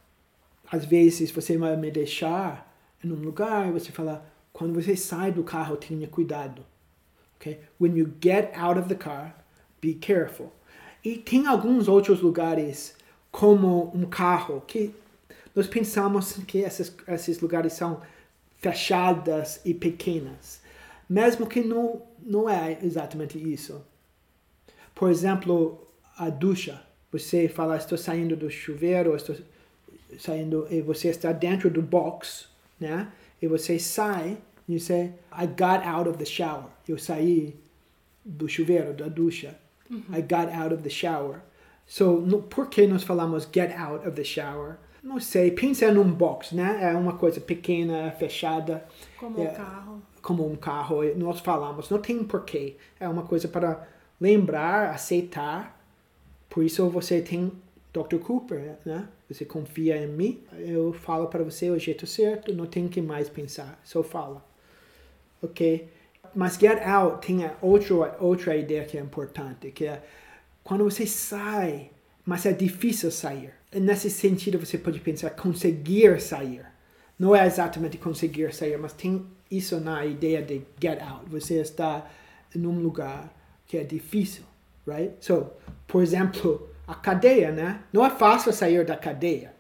Às 0.71 0.85
vezes 0.85 1.31
você 1.31 1.57
vai 1.57 1.77
me 1.77 1.91
deixar 1.91 2.69
em 3.05 3.11
um 3.11 3.17
lugar 3.17 3.69
e 3.69 3.73
você 3.73 3.93
fala, 3.93 4.25
quando 4.53 4.75
você 4.75 4.97
sai 4.97 5.31
do 5.31 5.45
carro, 5.45 5.77
tenha 5.77 6.09
cuidado. 6.09 6.65
Okay? 7.41 7.61
When 7.79 7.97
you 7.97 8.13
get 8.21 8.53
out 8.55 8.79
of 8.79 8.89
the 8.89 8.95
car, 8.95 9.35
be 9.81 9.95
careful. 9.95 10.53
E 11.03 11.17
tem 11.17 11.47
alguns 11.47 11.89
outros 11.89 12.21
lugares, 12.21 12.95
como 13.33 13.91
um 13.95 14.05
carro, 14.05 14.63
que 14.67 14.95
nós 15.55 15.67
pensamos 15.67 16.35
que 16.47 16.59
esses, 16.59 16.95
esses 17.09 17.41
lugares 17.41 17.73
são 17.73 18.03
fechadas 18.59 19.61
e 19.65 19.73
pequenas. 19.73 20.61
Mesmo 21.09 21.47
que 21.47 21.63
não, 21.63 22.03
não 22.23 22.49
é 22.49 22.79
exatamente 22.83 23.39
isso. 23.39 23.83
Por 24.95 25.11
exemplo, 25.11 25.87
a 26.17 26.29
ducha. 26.29 26.83
Você 27.11 27.49
fala, 27.49 27.77
estou 27.77 27.99
saindo 27.99 28.37
do 28.37 28.51
chuveiro, 28.51 29.17
estou 29.17 29.35
saindo, 30.19 30.69
e 30.71 30.81
você 30.81 31.09
está 31.09 31.33
dentro 31.33 31.71
do 31.71 31.83
box, 31.83 32.47
né? 32.79 33.11
E 33.43 33.49
você 33.49 33.79
sai, 33.79 34.39
e 34.77 34.81
você, 34.81 35.13
I 35.33 35.47
got 35.47 35.85
out 35.85 36.09
of 36.09 36.19
the 36.19 36.25
shower. 36.25 36.67
Eu 36.89 36.99
saí 36.99 37.55
do 38.25 38.49
chuveiro, 38.49 38.93
da 38.95 39.09
ducha. 39.09 39.57
I 39.91 40.21
got 40.23 40.53
out 40.55 40.73
of 40.75 40.83
the 40.83 40.91
shower. 40.91 41.41
So, 41.87 42.21
no, 42.21 42.43
por 42.43 42.69
que 42.69 42.87
nós 42.87 43.03
falamos 43.03 43.49
get 43.53 43.73
out 43.77 44.07
of 44.07 44.13
the 44.17 44.23
shower? 44.25 44.77
Não 45.03 45.19
sei, 45.19 45.51
pensa 45.51 45.91
num 45.91 46.13
box, 46.13 46.55
né? 46.55 46.79
É 46.93 46.95
uma 46.97 47.15
coisa 47.15 47.41
pequena, 47.41 48.11
fechada. 48.13 48.87
Como 49.19 49.41
É, 49.43 49.49
o 49.51 49.55
carro. 49.55 50.03
como 50.23 50.47
um 50.49 50.55
carro, 50.57 51.03
nós 51.17 51.41
falamos, 51.41 51.89
não 51.91 51.99
tem 51.99 52.23
porquê. 52.23 52.77
É 53.01 53.09
uma 53.09 53.23
coisa 53.25 53.49
para 53.49 53.89
lembrar, 54.21 54.91
aceitar. 54.91 55.81
Por 56.49 56.63
isso 56.63 56.89
você 56.91 57.21
tem 57.23 57.51
Dr. 57.93 58.19
Cooper, 58.19 58.77
né? 58.85 59.09
Você 59.29 59.45
confia 59.45 59.97
em 59.97 60.07
mim, 60.07 60.41
eu 60.59 60.93
falo 60.93 61.27
para 61.29 61.43
você 61.43 61.71
o 61.71 61.79
jeito 61.79 62.07
certo, 62.07 62.53
não 62.53 62.67
tem 62.67 62.87
que 62.89 63.01
mais 63.01 63.29
pensar, 63.29 63.81
só 63.85 64.03
fala. 64.03 64.45
Ok? 65.43 65.89
Mas 66.35 66.57
get 66.57 66.81
out 66.87 67.27
tem 67.27 67.51
outra, 67.61 68.17
outra 68.21 68.57
ideia 68.57 68.85
que 68.85 68.97
é 68.97 69.01
importante, 69.01 69.71
que 69.71 69.87
é 69.87 70.03
quando 70.63 70.85
você 70.85 71.07
sai, 71.07 71.91
mas 72.25 72.47
é 72.47 72.53
difícil 72.53 73.11
sair. 73.11 73.53
E 73.73 73.81
nesse 73.81 74.11
sentido 74.11 74.59
você 74.59 74.79
pode 74.79 75.01
pensar 75.01 75.31
conseguir 75.31 76.21
sair. 76.21 76.65
Não 77.19 77.35
é 77.35 77.47
exatamente 77.47 77.99
conseguir 77.99 78.55
sair, 78.55 78.79
mas 78.79 78.93
tem 78.93 79.27
isso 79.51 79.81
na 79.81 80.07
ideia 80.07 80.43
de 80.43 80.63
get 80.81 81.01
out. 81.03 81.29
Você 81.29 81.61
está 81.61 82.09
em 82.55 82.65
um 82.67 82.79
lugar 82.79 83.35
que 83.67 83.77
é 83.77 83.85
difícil, 83.85 84.45
right? 84.87 85.13
So, 85.21 85.51
por 85.87 86.03
exemplo, 86.03 86.69
a 86.87 86.95
cadeia, 86.95 87.53
né? 87.53 87.81
Não 87.93 88.05
é 88.05 88.11
fácil 88.11 88.53
sair 88.53 88.85
da 88.85 88.97
cadeia. 88.97 89.53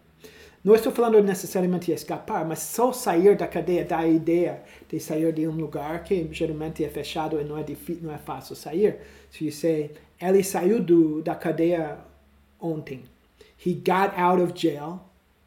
Não 0.63 0.75
estou 0.75 0.93
falando 0.93 1.23
necessariamente 1.23 1.87
de 1.87 1.93
escapar, 1.93 2.45
mas 2.45 2.59
só 2.59 2.93
sair 2.93 3.35
da 3.35 3.47
cadeia 3.47 3.83
dá 3.83 4.01
a 4.01 4.09
ideia 4.09 4.63
de 4.89 5.01
sair 5.01 5.33
de 5.33 5.49
um 5.49 5.53
lugar 5.53 6.05
que 6.05 6.29
geralmente 6.33 6.85
é 6.85 6.89
fechado 6.89 7.41
e 7.41 7.45
não 7.45 7.57
é, 7.57 7.63
difícil, 7.63 8.03
não 8.03 8.15
é 8.15 8.19
fácil 8.19 8.55
sair. 8.55 8.99
Se 9.31 9.51
você, 9.51 9.91
ele 10.21 10.45
saiu 10.45 10.83
do, 10.83 11.23
da 11.23 11.35
cadeia 11.35 11.99
ontem. 12.61 13.05
He 13.65 13.73
got 13.73 14.19
out 14.19 14.43
of 14.43 14.53
jail 14.55 15.01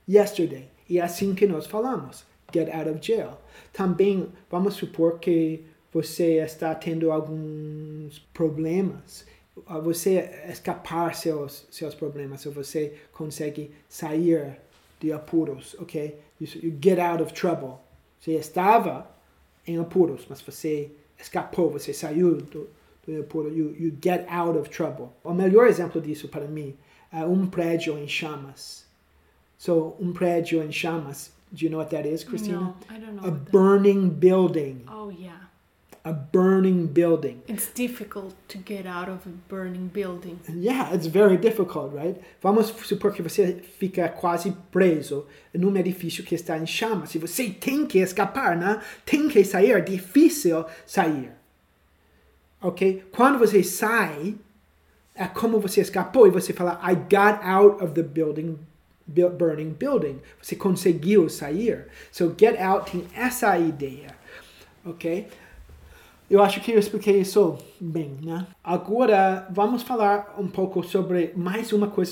yesterday. 0.10 0.67
E 0.89 0.98
é 0.98 1.03
assim 1.03 1.36
que 1.36 1.46
nós 1.46 1.67
falamos. 1.67 2.25
Get 2.51 2.74
out 2.74 2.89
of 2.89 3.00
jail. 3.00 3.38
Também, 3.72 4.29
vamos 4.50 4.74
supor 4.74 5.20
que 5.20 5.63
você 5.91 6.39
está 6.39 6.74
tendo 6.74 7.12
alguns 7.12 8.17
problemas. 8.34 9.27
Você 9.84 10.43
escapar 10.50 11.13
seus, 11.13 11.67
seus 11.70 11.93
problemas. 11.93 12.46
Ou 12.48 12.51
você 12.51 12.96
consegue 13.12 13.72
sair 13.88 14.58
de 15.03 15.12
apuros, 15.12 15.75
ok? 15.79 16.17
You, 16.39 16.48
you 16.63 16.77
get 16.81 16.98
out 16.98 17.22
of 17.22 17.33
trouble. 17.33 17.79
Você 18.19 18.36
estava 18.36 19.12
em 19.67 19.77
apuros, 19.77 20.25
mas 20.29 20.41
você 20.41 20.91
escapou, 21.19 21.69
você 21.69 21.93
saiu 21.93 22.38
do, 22.38 22.69
do 23.05 23.19
apuro. 23.19 23.50
You, 23.50 23.75
you 23.77 23.98
get 24.01 24.25
out 24.29 24.57
of 24.57 24.69
trouble. 24.69 25.10
O 25.24 25.33
melhor 25.33 25.67
exemplo 25.67 26.00
disso 26.00 26.29
para 26.29 26.48
mim 26.48 26.75
é 27.12 27.25
um 27.25 27.45
prédio 27.45 27.98
em 27.98 28.07
chamas. 28.07 28.86
So, 29.57 29.95
um 30.00 30.13
prédio 30.13 30.63
em 30.63 30.72
chamas. 30.72 31.33
Do 31.51 31.65
you 31.65 31.69
know 31.69 31.79
what 31.79 31.91
that 31.91 32.07
is, 32.07 32.24
Christina? 32.24 32.60
No, 32.60 32.75
I 32.89 33.00
don't 33.00 33.15
know. 33.15 33.27
A 33.27 33.31
burning 33.31 34.10
building. 34.10 34.86
oh 34.88 35.12
yeah. 35.12 35.50
A 36.05 36.12
burning 36.12 36.88
building. 36.88 37.41
It's 37.48 37.67
difficult 37.74 38.33
to 38.50 38.57
get 38.57 38.86
out 38.86 39.07
of 39.10 39.25
a 39.25 39.31
burning 39.48 39.88
building. 39.88 40.38
Yeah, 40.50 40.93
it's 40.93 41.05
very 41.07 41.38
difficult, 41.38 41.93
right? 41.93 42.17
Vamos 42.41 42.74
supor 42.83 43.13
que 43.13 43.22
você 43.24 43.62
fica 43.79 44.10
quase 44.10 44.51
preso 44.69 45.25
num 45.53 45.77
edifício 45.77 46.22
que 46.25 46.36
está 46.36 46.57
em 46.57 46.65
chamas 46.65 47.15
e 47.15 47.19
você 47.19 47.50
tem 47.50 47.86
que 47.86 48.00
escapar, 48.00 48.57
né? 48.57 48.81
Tem 49.05 49.29
que 49.29 49.45
sair, 49.45 49.81
difícil 49.81 50.65
sair. 50.86 51.31
Ok? 52.62 53.05
Quando 53.15 53.39
você 53.39 53.63
sai, 53.63 54.36
é 55.15 55.25
como 55.27 55.57
você 55.60 55.79
escapou 55.79 56.27
e 56.27 56.31
você 56.31 56.51
fala, 56.51 56.81
I 56.83 56.95
got 56.95 57.39
out 57.45 57.81
of 57.81 57.93
the 57.93 58.03
building, 58.03 58.57
bu- 59.07 59.29
burning 59.29 59.69
building. 59.72 60.19
Você 60.41 60.55
conseguiu 60.57 61.29
sair. 61.29 61.86
So, 62.12 62.36
get 62.38 62.60
out 62.60 62.91
tem 62.91 63.05
essa 63.15 63.57
ideia. 63.57 64.07
Ok? 64.86 65.27
Eu 66.33 66.41
acho 66.41 66.61
que 66.61 66.71
eu 66.71 66.79
expliquei 66.79 67.19
isso 67.21 67.59
bem, 67.79 68.17
né? 68.23 68.47
Agora, 68.63 69.47
vamos 69.51 69.83
falar 69.83 70.33
um 70.39 70.47
pouco 70.47 70.81
sobre 70.83 71.31
mais 71.35 71.71
uma 71.71 71.87
coisa 71.87 72.11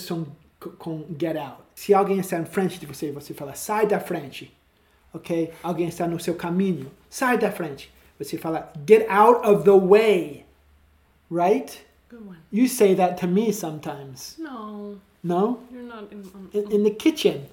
com, 0.60 0.70
com 0.78 1.06
get 1.20 1.36
out. 1.36 1.58
Se 1.74 1.92
alguém 1.92 2.20
está 2.20 2.38
em 2.38 2.46
frente 2.46 2.80
de 2.80 2.86
você, 2.86 3.12
você 3.12 3.34
fala, 3.34 3.56
sai 3.56 3.88
da 3.88 4.00
frente. 4.00 4.56
Ok? 5.12 5.52
Alguém 5.64 5.88
está 5.88 6.08
no 6.08 6.20
seu 6.20 6.36
caminho, 6.36 6.92
sai 7.10 7.40
da 7.40 7.52
frente. 7.52 7.92
Você 8.20 8.38
fala, 8.38 8.72
get 8.88 9.10
out 9.10 9.44
of 9.44 9.64
the 9.64 9.72
way. 9.72 10.46
Right? 11.32 11.80
Good 12.12 12.24
one. 12.24 12.38
You 12.52 12.68
say 12.68 12.94
that 12.98 13.20
to 13.22 13.28
me 13.28 13.52
sometimes. 13.52 14.36
No, 14.38 14.98
No? 15.24 15.62
you're 15.72 15.82
not 15.88 16.14
in. 16.14 16.22
In, 16.54 16.72
in 16.72 16.84
the 16.84 16.92
kitchen. 16.92 17.48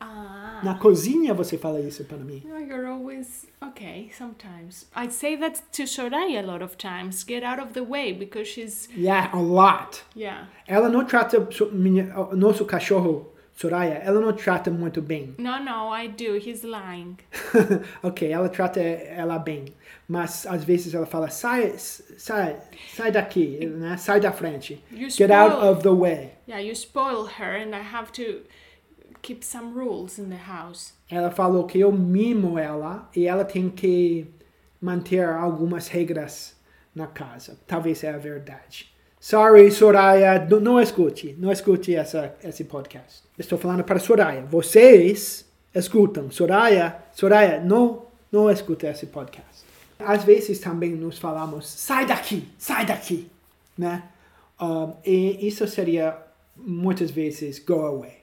Ah. 0.00 0.60
Na 0.62 0.74
cozinha 0.78 1.32
você 1.34 1.56
fala 1.56 1.80
isso 1.80 2.04
para 2.04 2.18
mim. 2.18 2.42
No, 2.44 2.58
you're 2.58 2.86
always 2.86 3.46
okay. 3.62 4.10
Sometimes 4.16 4.86
I 4.94 5.08
say 5.10 5.36
that 5.38 5.60
to 5.72 5.84
Soraya 5.86 6.40
a 6.42 6.46
lot 6.46 6.62
of 6.62 6.76
times. 6.76 7.24
Get 7.24 7.42
out 7.44 7.60
of 7.60 7.72
the 7.74 7.82
way 7.82 8.12
because 8.12 8.48
she's 8.48 8.88
Yeah, 8.96 9.30
a 9.32 9.38
lot. 9.40 10.02
yeah. 10.16 10.48
Ela 10.66 10.88
não 10.88 11.04
trata 11.04 11.38
minha, 11.72 12.04
nosso 12.32 12.64
cachorro, 12.64 13.32
Soraya, 13.54 14.00
ela 14.04 14.20
não 14.20 14.32
trata 14.32 14.70
muito 14.70 15.02
bem. 15.02 15.34
No, 15.38 15.58
no, 15.58 15.92
I 15.92 16.06
do. 16.08 16.36
He's 16.36 16.62
lying. 16.62 17.16
ok, 18.02 18.30
ela 18.30 18.48
trata 18.48 18.80
ela 18.80 19.38
bem. 19.38 19.64
Mas 20.08 20.46
às 20.46 20.64
vezes 20.64 20.94
ela 20.94 21.06
fala, 21.06 21.28
sai, 21.28 21.74
sai, 21.76 22.56
sai 22.94 23.10
daqui, 23.12 23.66
né? 23.66 23.96
sai 23.96 24.20
da 24.20 24.32
frente. 24.32 24.82
You 24.90 25.10
Get 25.10 25.30
out 25.30 25.52
spoil- 25.56 25.70
of 25.72 25.82
the 25.82 25.90
way. 25.92 26.32
Yeah, 26.46 26.60
you 26.62 26.74
spoil 26.74 27.26
her, 27.38 27.56
and 27.62 27.74
I 27.74 27.82
have 27.82 28.10
to 28.12 28.40
keep 29.22 29.44
some 29.44 29.74
rules 29.74 30.18
in 30.18 30.28
the 30.28 30.36
house. 30.36 30.92
Ela 31.10 31.30
falou 31.30 31.64
que 31.64 31.80
eu 31.80 31.92
mimo 31.92 32.58
ela 32.58 33.08
e 33.14 33.26
ela 33.26 33.44
tem 33.44 33.68
que 33.68 34.26
manter 34.80 35.24
algumas 35.24 35.88
regras 35.88 36.56
na 36.94 37.06
casa. 37.06 37.58
Talvez 37.66 38.02
é 38.04 38.10
a 38.10 38.18
verdade. 38.18 38.92
Sorry, 39.20 39.70
Soraya, 39.70 40.46
não, 40.48 40.60
não 40.60 40.80
escute, 40.80 41.34
não 41.38 41.50
escute 41.50 41.94
essa, 41.94 42.36
esse 42.42 42.64
podcast. 42.64 43.24
Estou 43.36 43.58
falando 43.58 43.82
para 43.82 43.98
Soraya. 43.98 44.42
Vocês 44.42 45.44
escutam. 45.74 46.30
Soraya, 46.30 46.96
Soraya, 47.12 47.60
não, 47.60 48.06
não 48.30 48.50
escuta 48.50 48.88
esse 48.88 49.06
podcast. 49.06 49.64
Às 49.98 50.22
vezes 50.22 50.60
também 50.60 50.92
nos 50.92 51.18
falamos, 51.18 51.66
sai 51.66 52.06
daqui, 52.06 52.48
sai 52.56 52.86
daqui, 52.86 53.28
né? 53.76 54.04
Um, 54.60 54.94
e 55.04 55.46
isso 55.46 55.66
seria 55.66 56.16
muitas 56.56 57.10
vezes 57.10 57.58
go 57.58 57.80
away. 57.84 58.17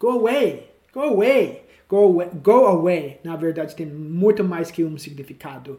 Go 0.00 0.12
away, 0.12 0.70
go 0.94 1.02
away, 1.02 1.62
go 1.86 1.98
away, 2.06 2.30
go 2.42 2.66
away. 2.66 3.20
Na 3.22 3.36
verdade 3.36 3.76
tem 3.76 3.84
muito 3.84 4.42
mais 4.42 4.70
que 4.70 4.82
um 4.82 4.96
significado. 4.96 5.78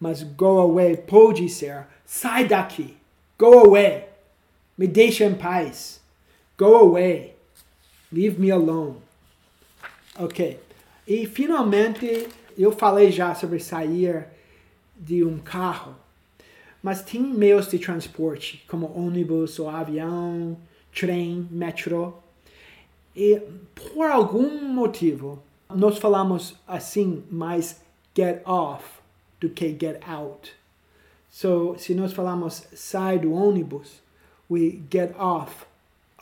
Mas 0.00 0.24
go 0.24 0.58
away 0.58 0.96
pode 0.96 1.48
ser 1.48 1.86
sai 2.04 2.48
daqui. 2.48 2.96
Go 3.38 3.60
away. 3.60 4.08
Me 4.76 4.88
deixa 4.88 5.24
em 5.24 5.34
paz. 5.34 6.02
Go 6.58 6.74
away. 6.74 7.36
Leave 8.12 8.40
me 8.40 8.50
alone. 8.50 8.96
Ok. 10.18 10.58
E 11.06 11.24
finalmente 11.26 12.28
eu 12.58 12.72
falei 12.72 13.12
já 13.12 13.36
sobre 13.36 13.60
sair 13.60 14.26
de 14.96 15.24
um 15.24 15.38
carro. 15.38 15.94
Mas 16.82 17.02
tem 17.02 17.22
meios 17.22 17.68
de 17.68 17.78
transporte, 17.78 18.64
como 18.68 18.92
ônibus 18.98 19.60
ou 19.60 19.70
avião, 19.70 20.56
trem, 20.92 21.46
metrô. 21.50 22.23
E 23.16 23.40
por 23.74 24.06
algum 24.06 24.64
motivo, 24.72 25.42
nós 25.74 25.98
falamos 25.98 26.56
assim 26.66 27.24
mais 27.30 27.80
get 28.16 28.42
off 28.46 29.00
do 29.40 29.48
que 29.48 29.76
get 29.78 30.00
out. 30.08 30.52
So, 31.30 31.76
se 31.78 31.94
nós 31.94 32.12
falamos 32.12 32.66
sai 32.74 33.18
do 33.18 33.32
ônibus, 33.32 34.00
we 34.48 34.82
get 34.90 35.14
off 35.18 35.66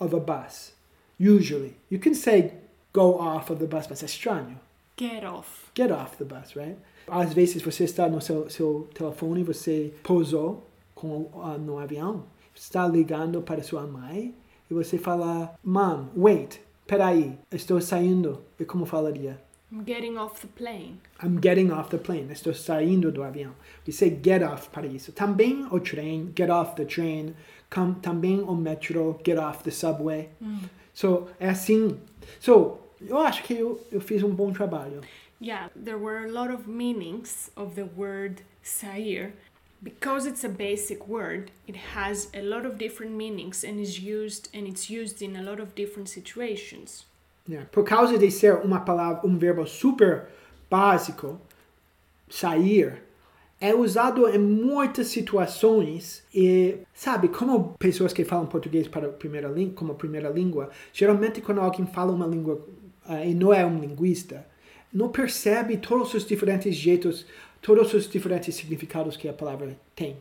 of 0.00 0.14
a 0.14 0.20
bus. 0.20 0.72
Usually. 1.20 1.76
You 1.90 1.98
can 1.98 2.14
say 2.14 2.52
go 2.92 3.18
off 3.18 3.50
of 3.52 3.61
the 3.61 3.66
bus, 3.66 3.87
mas 3.88 4.02
é 4.02 4.07
estranho. 4.07 4.59
Get 4.98 5.24
off. 5.24 5.70
Get 5.74 5.90
off 5.90 6.16
the 6.16 6.24
bus, 6.24 6.57
right? 6.57 6.76
Às 7.09 7.33
vezes 7.33 7.62
você 7.62 7.85
está 7.85 8.09
no 8.09 8.20
seu, 8.20 8.48
seu 8.48 8.88
telefone, 8.94 9.42
você 9.42 9.92
pousou 10.02 10.66
com, 10.94 11.28
ah, 11.42 11.59
no 11.59 11.78
avião, 11.78 12.24
está 12.55 12.87
ligando 12.87 13.42
para 13.42 13.62
sua 13.62 13.87
mãe 13.87 14.35
e 14.70 14.74
você 14.74 14.98
fala, 14.98 15.55
Mom, 15.64 16.07
wait, 16.16 16.61
peraí, 16.87 17.38
estou 17.51 17.81
saindo. 17.81 18.42
E 18.59 18.64
como 18.64 18.87
falaria? 18.87 19.40
I'm 19.73 19.85
getting 19.87 20.18
off 20.18 20.40
the 20.40 20.49
plane. 20.49 21.01
I'm 21.23 21.40
getting 21.40 21.71
off 21.73 21.90
the 21.90 21.99
plane. 21.99 22.31
Estou 22.31 22.53
saindo 22.53 23.11
do 23.11 23.23
avião. 23.23 23.55
We 23.87 23.92
say 23.92 24.11
get 24.23 24.42
off 24.42 24.68
para 24.68 24.87
isso. 24.87 25.12
Também 25.12 25.66
o 25.71 25.81
trem, 25.81 26.31
get 26.37 26.51
off 26.51 26.77
the 26.77 26.85
train. 26.85 27.35
Com, 27.71 27.95
também 27.95 28.40
o 28.42 28.55
metrô, 28.55 29.18
get 29.25 29.38
off 29.38 29.64
the 29.64 29.71
subway. 29.71 30.29
So, 30.92 31.29
é 31.40 31.49
assim. 31.49 31.99
So, 32.38 32.79
eu 33.01 33.16
acho 33.16 33.42
que 33.45 33.55
eu, 33.55 33.81
eu 33.90 34.01
fiz 34.01 34.23
um 34.23 34.35
bom 34.35 34.53
trabalho. 34.53 35.01
Yeah, 35.40 35.71
there 35.75 35.97
were 35.97 36.27
a 36.27 36.31
lot 36.31 36.53
of 36.53 36.68
meanings 36.68 37.51
of 37.57 37.75
the 37.75 37.88
word 37.97 38.42
sair. 38.62 39.33
Because 39.83 40.27
it's 40.27 40.45
a 40.45 40.49
basic 40.49 41.09
word, 41.09 41.51
it 41.66 41.75
has 41.75 42.29
a 42.33 42.42
lot 42.42 42.64
of 42.64 42.79
different 42.79 43.12
meanings 43.12 43.64
and 43.64 43.81
is 43.81 43.99
used 43.99 44.49
and 44.55 44.68
it's 44.68 44.88
used 44.88 45.21
in 45.23 45.35
a 45.37 45.42
lot 45.42 45.59
of 45.59 45.75
different 45.75 46.09
situations. 46.09 47.05
Yeah. 47.49 47.64
Por 47.73 47.83
causa 47.83 48.16
de 48.16 48.31
ser 48.31 48.61
uma 48.64 48.81
palavra, 48.81 49.27
um 49.27 49.37
verbo 49.37 49.66
super 49.66 50.29
básico, 50.71 51.40
sair, 52.31 53.03
é 53.61 53.75
usado 53.75 54.29
em 54.29 54.38
muitas 54.38 55.09
situações 55.09 56.25
e, 56.35 56.79
sabe, 56.95 57.29
como 57.29 57.75
pessoas 57.79 58.12
que 58.12 58.25
falam 58.25 58.47
português 58.47 58.88
para 58.88 59.09
primeira 59.09 59.49
língua, 59.49 59.75
como 59.75 59.95
primeira 59.95 60.29
língua, 60.29 60.71
geralmente 60.92 61.40
quando 61.40 61.61
alguém 61.61 61.87
fala 61.87 62.12
uma 62.12 62.27
língua 62.27 62.64
ah, 63.05 63.25
e 63.25 63.35
não 63.35 63.53
é 63.53 63.64
um 63.64 63.79
linguista, 63.79 64.47
não 64.92 65.11
percebe 65.11 65.77
todos 65.77 66.12
os 66.12 66.27
diferentes 66.27 66.75
jeitos, 66.75 67.25
todos 67.62 67.94
os 67.94 68.11
diferentes 68.11 68.55
significados 68.55 69.16
que 69.16 69.29
a 69.29 69.33
palavra 69.33 69.79
tem. 69.96 70.16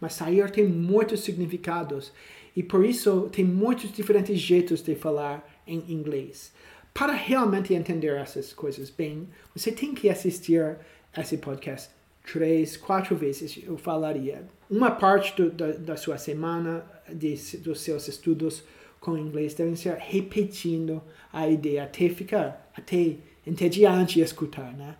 Mas 0.00 0.14
sair 0.14 0.50
tem 0.50 0.66
muitos 0.66 1.20
significados 1.20 2.12
e 2.56 2.62
por 2.62 2.84
isso 2.84 3.28
tem 3.30 3.44
muitos 3.44 3.92
diferentes 3.92 4.38
jeitos 4.38 4.82
de 4.82 4.94
falar 4.94 5.46
em 5.66 5.84
inglês. 5.92 6.52
Para 6.92 7.12
realmente 7.12 7.74
entender 7.74 8.16
essas 8.16 8.52
coisas 8.52 8.88
bem, 8.88 9.28
você 9.54 9.70
tem 9.70 9.94
que 9.94 10.08
assistir 10.08 10.78
esse 11.16 11.36
podcast 11.36 11.90
três, 12.32 12.76
quatro 12.76 13.14
vezes, 13.14 13.62
eu 13.64 13.76
falaria. 13.76 14.44
Uma 14.68 14.90
parte 14.90 15.34
do, 15.36 15.50
da, 15.50 15.72
da 15.72 15.96
sua 15.96 16.18
semana, 16.18 16.84
de, 17.12 17.36
dos 17.58 17.80
seus 17.80 18.08
estudos 18.08 18.64
com 18.98 19.16
inglês, 19.16 19.54
devem 19.54 19.76
ser 19.76 19.94
repetindo 19.94 21.02
a 21.32 21.48
ideia 21.48 21.84
até 21.84 22.08
ficar, 22.08 22.70
até 22.76 23.16
entediante 23.46 24.20
escutar, 24.20 24.72
né? 24.76 24.96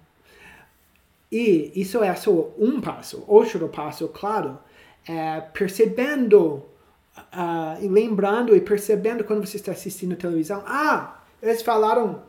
E 1.31 1.73
isso 1.75 2.03
é 2.03 2.15
só 2.15 2.31
um 2.59 2.81
passo. 2.81 3.25
Outro 3.27 3.69
passo, 3.69 4.09
claro, 4.09 4.59
é 5.09 5.41
percebendo 5.41 6.63
uh, 7.17 7.83
e 7.83 7.89
lembrando 7.89 8.55
e 8.55 8.61
percebendo 8.61 9.25
quando 9.25 9.47
você 9.47 9.57
está 9.57 9.73
assistindo 9.73 10.17
televisão. 10.17 10.63
Ah, 10.67 11.21
eles 11.43 11.63
falaram 11.63 12.23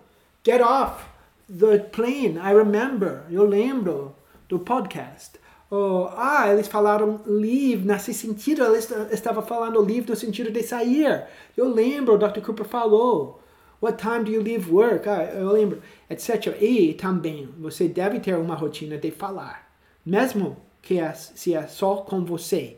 get 0.45 0.61
off 0.61 1.03
the 1.47 1.79
plane. 1.79 2.37
I 2.37 2.53
remember. 2.53 3.23
Eu 3.29 3.45
lembro 3.45 4.15
do 4.47 4.59
podcast. 4.59 5.37
Oh, 5.69 6.07
ah, 6.15 6.49
eles 6.49 6.67
falaram 6.67 7.19
leave 7.25 7.85
nesse 7.85 8.13
sentido. 8.13 8.63
Eles 8.63 8.89
estavam 9.11 9.43
falando 9.43 9.81
leave 9.81 10.09
no 10.09 10.15
sentido 10.15 10.49
de 10.49 10.63
sair. 10.63 11.25
Eu 11.55 11.69
lembro, 11.69 12.13
o 12.13 12.17
Dr. 12.17 12.39
Cooper 12.41 12.65
falou. 12.65 13.41
What 13.81 14.01
time 14.01 14.23
do 14.23 14.31
you 14.31 14.41
leave 14.41 14.71
work? 14.71 15.07
Ah, 15.07 15.25
eu 15.25 15.51
lembro, 15.51 15.81
etc. 16.09 16.57
E 16.59 16.93
também, 16.93 17.47
você 17.59 17.87
deve 17.87 18.19
ter 18.19 18.35
uma 18.35 18.55
rotina 18.55 18.97
de 18.97 19.11
falar. 19.11 19.71
Mesmo 20.05 20.57
que 20.81 20.99
é, 20.99 21.13
se 21.13 21.53
é 21.53 21.67
só 21.67 21.97
com 21.97 22.25
você. 22.25 22.77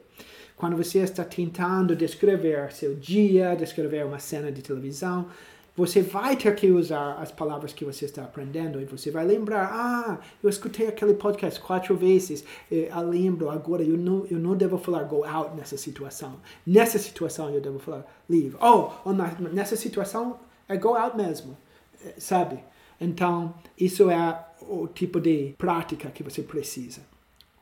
Quando 0.58 0.76
você 0.76 1.00
está 1.00 1.24
tentando 1.24 1.96
descrever 1.96 2.72
seu 2.74 2.96
dia, 2.96 3.56
descrever 3.56 4.06
uma 4.06 4.20
cena 4.20 4.52
de 4.52 4.62
televisão, 4.62 5.28
você 5.80 6.02
vai 6.02 6.36
ter 6.36 6.54
que 6.56 6.70
usar 6.70 7.14
as 7.14 7.32
palavras 7.32 7.72
que 7.72 7.86
você 7.86 8.04
está 8.04 8.24
aprendendo 8.24 8.82
e 8.82 8.86
você 8.86 9.10
vai 9.10 9.26
lembrar, 9.26 9.70
ah, 9.72 10.20
eu 10.44 10.50
escutei 10.50 10.88
aquele 10.88 11.14
podcast 11.14 11.58
quatro 11.62 11.96
vezes, 11.96 12.44
eu 12.70 13.00
lembro 13.08 13.50
agora, 13.50 13.82
eu 13.82 13.96
não, 13.96 14.26
eu 14.30 14.38
não 14.38 14.58
devo 14.58 14.78
falar 14.78 15.04
go 15.04 15.24
out 15.24 15.56
nessa 15.56 15.78
situação. 15.78 16.42
Nessa 16.68 17.00
situação 17.00 17.50
eu 17.52 17.62
devo 17.62 17.80
falar 17.80 18.06
leave. 18.28 18.58
Oh, 18.60 18.90
nessa 19.54 19.78
situação 19.78 20.38
é 20.70 20.78
go 20.78 20.96
out 20.96 21.18
mesmo, 21.18 21.58
sabe? 22.18 22.60
Então, 23.02 23.56
isso 23.78 24.10
é 24.10 24.46
o 24.62 24.88
tipo 24.88 25.20
de 25.20 25.56
prática 25.58 26.10
que 26.10 26.24
você 26.24 26.42
precisa. 26.44 27.02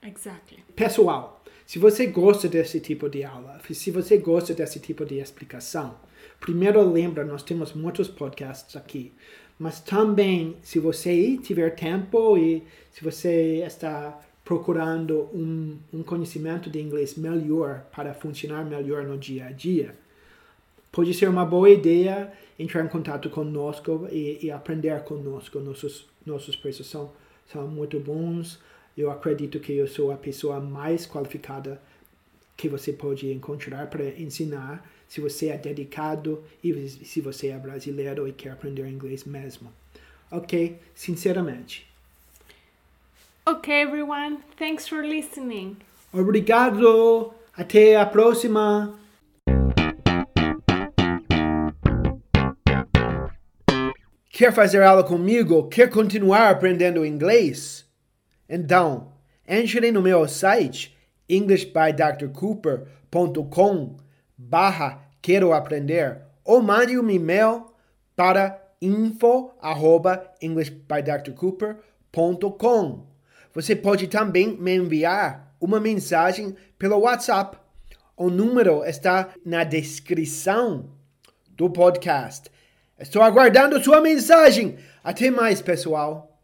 Exactly. 0.04 0.64
Pessoal, 0.76 1.44
se 1.66 1.80
você 1.80 2.08
gosta 2.08 2.48
desse 2.48 2.80
tipo 2.80 3.10
de 3.10 3.24
aula, 3.24 3.60
se 3.72 3.92
você 3.92 4.18
gosta 4.18 4.54
desse 4.54 4.80
tipo 4.80 5.06
de 5.06 5.20
explicação, 5.20 5.96
primeiro 6.40 6.82
lembra, 6.82 7.24
nós 7.24 7.44
temos 7.44 7.74
muitos 7.74 8.08
podcasts 8.08 8.76
aqui, 8.76 9.12
mas 9.60 9.80
também, 9.80 10.56
se 10.62 10.80
você 10.80 11.38
tiver 11.38 11.76
tempo 11.76 12.38
e 12.38 12.64
se 12.92 13.04
você 13.04 13.64
está 13.66 14.20
procurando 14.46 15.30
um, 15.34 15.78
um 15.92 16.04
conhecimento 16.04 16.70
de 16.70 16.80
inglês 16.80 17.16
melhor 17.16 17.86
para 17.94 18.14
funcionar 18.14 18.64
melhor 18.64 19.04
no 19.04 19.18
dia 19.18 19.48
a 19.48 19.52
dia, 19.52 19.96
pode 20.98 21.14
ser 21.14 21.30
uma 21.30 21.46
boa 21.46 21.70
ideia 21.70 22.34
entrar 22.58 22.84
em 22.84 22.88
contato 22.88 23.30
conosco 23.30 24.08
e, 24.12 24.40
e 24.42 24.50
aprender 24.50 25.00
conosco. 25.04 25.60
Nossos, 25.60 26.10
nossos 26.26 26.56
preços 26.56 26.88
são, 26.88 27.12
são 27.46 27.68
muito 27.68 28.00
bons. 28.00 28.60
Eu 28.98 29.12
acredito 29.12 29.60
que 29.60 29.74
eu 29.74 29.88
sou 29.88 30.12
a 30.12 30.18
pessoa 30.18 30.60
mais 30.60 31.06
qualificada 31.06 31.80
que 32.58 32.68
você 32.68 32.92
pode 32.92 33.32
encontrar 33.32 33.86
para 33.92 34.06
ensinar 34.20 34.84
se 35.08 35.22
você 35.22 35.50
é 35.50 35.58
dedicado 35.60 36.44
e 36.64 36.90
se 36.90 37.22
você 37.22 37.50
é 37.50 37.60
brasileiro 37.60 38.28
e 38.28 38.34
quer 38.34 38.50
aprender 38.50 38.90
inglês 38.90 39.24
mesmo. 39.24 39.72
Ok? 40.32 40.80
Sinceramente. 40.96 41.86
Ok, 43.46 43.72
everyone. 43.72 44.40
Thanks 44.58 44.88
for 44.88 45.06
listening. 45.06 45.78
Obrigado. 46.12 47.36
Até 47.56 47.98
a 47.98 48.06
próxima. 48.08 49.00
Quer 54.38 54.54
fazer 54.54 54.84
aula 54.84 55.04
comigo? 55.04 55.68
Quer 55.68 55.90
continuar 55.90 56.52
aprendendo 56.52 57.04
inglês? 57.04 57.88
Então, 58.48 59.14
entre 59.48 59.92
no 59.92 60.00
meu 60.00 60.28
site 60.28 60.96
englishbydrcooper.com 61.28 63.98
barra 64.38 65.10
quero 65.24 65.54
aprender 65.54 66.22
ou 66.46 66.62
mande 66.62 67.00
um 67.00 67.10
e-mail 67.10 67.66
para 68.16 68.64
info 68.80 69.50
arroba 69.60 70.24
englishbydrcooper.com 70.40 73.08
Você 73.56 73.76
pode 73.76 74.06
também 74.06 74.56
me 74.56 74.76
enviar 74.76 75.52
uma 75.60 75.80
mensagem 75.80 76.56
pelo 76.78 77.00
WhatsApp. 77.00 77.58
O 78.16 78.30
número 78.30 78.86
está 78.86 79.30
na 79.44 79.64
descrição 79.64 80.92
do 81.50 81.72
podcast. 81.72 82.52
Estou 83.00 83.22
aguardando 83.22 83.84
sua 83.84 84.02
mensagem. 84.02 84.78
Até 85.04 85.30
mais, 85.30 85.62
pessoal. 85.62 86.37